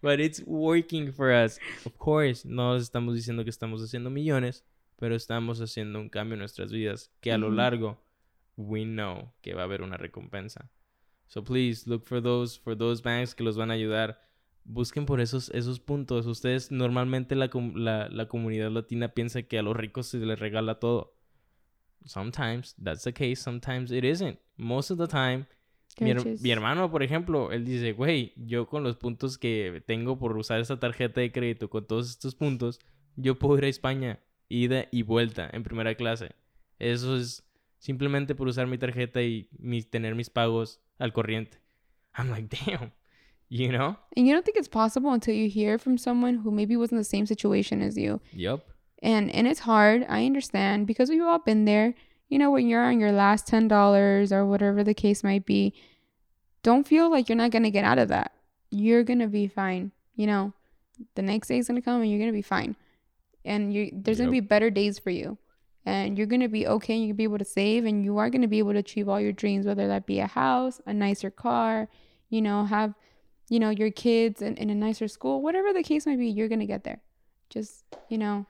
[0.01, 1.59] But it's working for us.
[1.85, 4.63] Of course, no estamos diciendo que estamos haciendo millones,
[5.01, 7.57] pero estamos haciendo un cambio en nuestras vidas que a lo mm-hmm.
[7.57, 7.99] largo
[8.57, 10.71] we know que va a haber una recompensa.
[11.33, 14.21] So please look for those for those banks que los van a ayudar.
[14.65, 16.27] Busquen por esos esos puntos.
[16.27, 20.79] Ustedes normalmente la, la, la comunidad latina piensa que a los ricos se les regala
[20.79, 21.15] todo.
[22.05, 24.39] Sometimes that's the case, sometimes it isn't.
[24.59, 25.47] Most of the time
[26.01, 30.19] mi, her- mi hermano, por ejemplo, él dice, güey, yo con los puntos que tengo
[30.19, 32.79] por usar esta tarjeta de crédito, con todos estos puntos,
[33.17, 34.21] yo puedo ir a España,
[34.51, 36.35] ida y vuelta, en primera clase.
[36.79, 37.43] Eso es
[37.79, 41.57] simplemente por usar mi tarjeta y mis, tener mis pagos al corriente.
[42.17, 42.93] I'm like, damn,
[43.49, 43.97] you know?
[44.17, 46.99] And you don't think it's possible until you hear from someone who maybe was in
[46.99, 48.21] the same situation as you.
[48.33, 48.69] Yup.
[49.03, 50.07] And and it's hard.
[50.09, 51.95] I understand because we've all been there.
[52.29, 55.75] You know, when you're on your last ten dollars or whatever the case might be,
[56.63, 58.33] don't feel like you're not gonna get out of that.
[58.71, 59.91] You're gonna be fine.
[60.15, 60.53] You know,
[61.15, 62.77] the next day's gonna come and you're gonna be fine.
[63.45, 65.37] And you there's gonna be better days for you.
[65.85, 68.31] And you're gonna be okay and you're gonna be able to save and you are
[68.31, 71.31] gonna be able to achieve all your dreams, whether that be a house, a nicer
[71.31, 71.89] car,
[72.31, 72.95] you know, have
[73.53, 76.49] you know, your kids in, in a nicer school, whatever the case might be, you're
[76.49, 77.03] gonna get there.
[77.51, 78.47] Just, you know,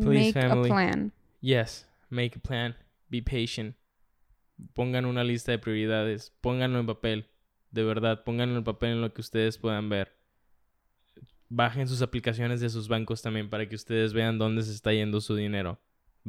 [0.00, 1.12] Please, make a plan.
[1.42, 2.74] Yes, make a plan.
[3.10, 3.74] Be patient.
[4.74, 6.32] Pongan una lista de prioridades.
[6.42, 7.26] Pónganlo en papel.
[7.72, 10.12] De verdad, pónganlo en papel en lo que ustedes puedan ver.
[11.50, 15.20] Bajen sus aplicaciones de sus bancos también para que ustedes vean dónde se está yendo
[15.20, 15.78] su dinero.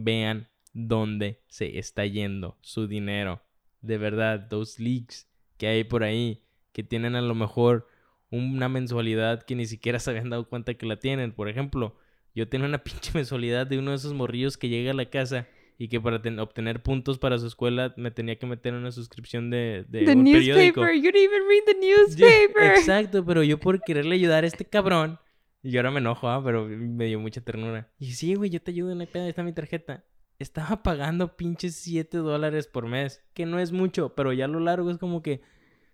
[0.02, 3.42] Vean dónde se está yendo su dinero.
[3.82, 5.28] De verdad, those leaks
[5.58, 6.42] que hay por ahí,
[6.72, 7.88] que tienen a lo mejor
[8.32, 11.32] una mensualidad que ni siquiera se habían dado cuenta que la tienen.
[11.34, 11.98] Por ejemplo,
[12.36, 15.48] yo tenía una pinche mensualidad de uno de esos morrillos que llega a la casa
[15.78, 19.50] y que para ten- obtener puntos para su escuela me tenía que meter una suscripción
[19.50, 20.82] de, de the un periódico.
[20.82, 20.96] newspaper.
[20.96, 22.64] You didn't even read the newspaper.
[22.78, 25.20] Exacto, pero yo por quererle ayudar a este cabrón,
[25.64, 27.92] y ahora me enojo, ah, pero me dio mucha ternura.
[27.98, 30.04] Y sí, güey, yo te ayudo, no hay pedo, ahí está mi tarjeta.
[30.40, 34.60] Estaba pagando pinches 7 dólares por mes, que no es mucho, pero ya a lo
[34.62, 35.42] largo es como que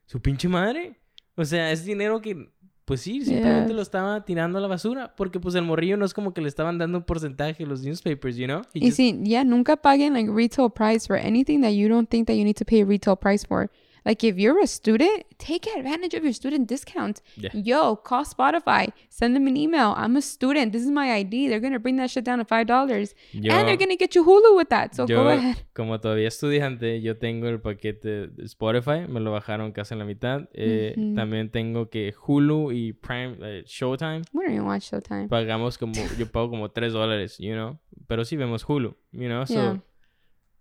[0.06, 1.00] su pinche madre.
[1.36, 2.52] O sea, es dinero que,
[2.86, 6.14] pues sí, simplemente lo estaba tirando a la basura, porque pues el morrillo no es
[6.14, 8.62] como que le estaban dando un porcentaje los newspapers, you know?
[8.74, 12.08] He Y just- sí, yeah, nunca paguen like retail price for anything that you don't
[12.08, 13.72] think that you need to pay retail price for.
[14.06, 17.22] Like if you're a student, take advantage of your student discount.
[17.38, 17.50] Yeah.
[17.54, 19.96] Yo, call Spotify, send them an email.
[19.98, 20.72] I'm a student.
[20.74, 21.48] This is my ID.
[21.50, 24.56] They're gonna bring that shit down to five dollars, and they're gonna get you Hulu
[24.56, 24.94] with that.
[24.96, 25.58] So yo, go ahead.
[25.74, 30.06] como todavía estudiante, yo tengo el paquete de Spotify, me lo bajaron casi en la
[30.06, 30.48] mitad.
[30.54, 31.16] Eh, Ujú.
[31.16, 35.28] También tengo que Hulu y Prime, eh, Showtime, We don't even watch Showtime.
[35.30, 39.46] pagamos como, yo pago como 3 dólares, you know, pero sí vemos Hulu, you know,
[39.48, 39.82] so, Yeah.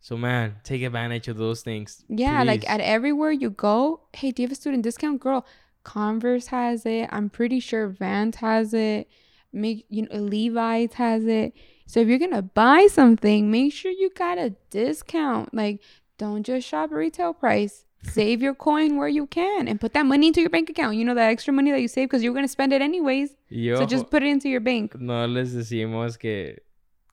[0.04, 2.04] So man, take advantage of those things.
[2.10, 5.18] Yeah, like at everywhere you go, hey, do you have a student discount?
[5.18, 5.46] Girl,
[5.82, 7.08] Converse has it.
[7.10, 9.08] I'm pretty sure Vans has it.
[9.50, 11.54] Make you know Levi's has it.
[11.86, 15.54] So if you're gonna buy something, make sure you got a discount.
[15.54, 15.80] Like,
[16.18, 17.86] don't just shop retail price.
[18.02, 20.96] Save your coin where you can and put that money into your bank account.
[20.96, 23.30] You know that extra money that you save because you're gonna spend it anyways.
[23.50, 24.94] Y So just put it into your bank.
[25.00, 26.58] no les decimos que,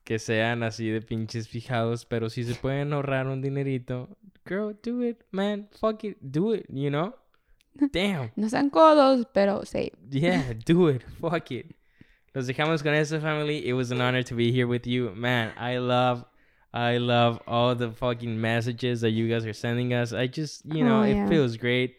[0.04, 4.08] que sean así de pinches fijados, pero si se pueden ahorrar un dinerito,
[4.46, 7.14] girl, do it, man, fuck it, do it, you know?
[7.92, 8.30] Damn.
[8.36, 9.92] No sean codos, pero save.
[10.10, 11.02] Yeah, do it.
[11.20, 11.74] Fuck it.
[12.34, 13.66] Los dejamos con eso, family.
[13.66, 15.10] It was an honor to be here with you.
[15.14, 16.24] Man, I love,
[16.72, 20.12] I love all the fucking messages that you guys are sending us.
[20.12, 21.96] I just, you know, Oh, it feels great.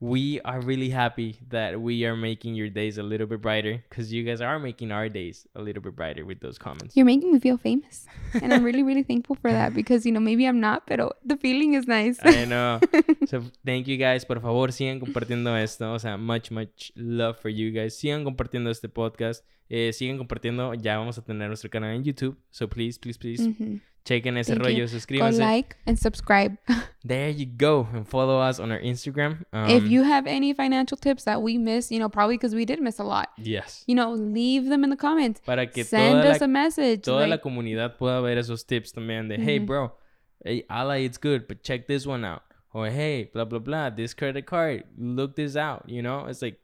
[0.00, 4.12] We are really happy that we are making your days a little bit brighter because
[4.12, 6.96] you guys are making our days a little bit brighter with those comments.
[6.96, 8.06] You're making me feel famous.
[8.40, 11.36] And I'm really, really thankful for that because, you know, maybe I'm not, but the
[11.36, 12.18] feeling is nice.
[12.22, 12.78] I know.
[13.26, 14.24] So thank you guys.
[14.24, 15.92] Por favor, sigan compartiendo esto.
[15.92, 17.98] O sea, much, much love for you guys.
[17.98, 19.44] Sigan compartiendo este podcast.
[19.68, 20.72] Eh, sigan compartiendo.
[20.80, 22.36] Ya vamos a tener nuestro canal en YouTube.
[22.52, 23.80] So please, please, please, Mhm.
[24.08, 24.76] Chequen ese Thank rollo.
[24.78, 24.86] you.
[25.18, 26.56] Go like and subscribe.
[27.04, 27.86] There you go.
[27.94, 29.44] And follow us on our Instagram.
[29.52, 32.64] if Um, you have any financial tips that we missed, you know, probably because we
[32.64, 33.84] did miss a lot, Yes.
[33.86, 35.40] you know, leave them in the comments.
[35.44, 37.02] Para que Send us la, a message.
[37.02, 39.28] toda la comunidad pueda ver esos tips también.
[39.28, 39.66] De, hey, Ujú.
[39.66, 39.92] bro.
[40.44, 40.64] Hey,
[41.04, 42.42] it's good, but check this one out.
[42.74, 46.26] O hey, blah, blah, blah, this credit card, look this out, you know?
[46.28, 46.58] It's like,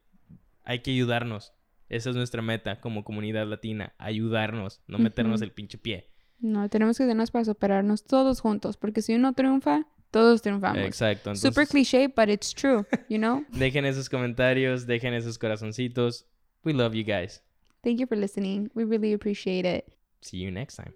[0.65, 1.51] hay que ayudarnos.
[1.89, 5.45] Esa es nuestra meta como comunidad latina, ayudarnos, no meternos Ujú.
[5.45, 6.07] el pinche pie.
[6.45, 10.85] No, tenemos que ayudarnos para superarnos todos juntos, porque si uno triunfa, todos triunfamos.
[10.85, 11.35] Exacto.
[11.35, 13.43] Super cliché, but it's true, you know?
[13.51, 16.27] dejen esos comentarios, dejen esos corazoncitos.
[16.63, 17.41] We love you guys.
[17.83, 18.69] Thank you for listening.
[18.75, 19.91] We really appreciate it.
[20.21, 20.93] See you next time.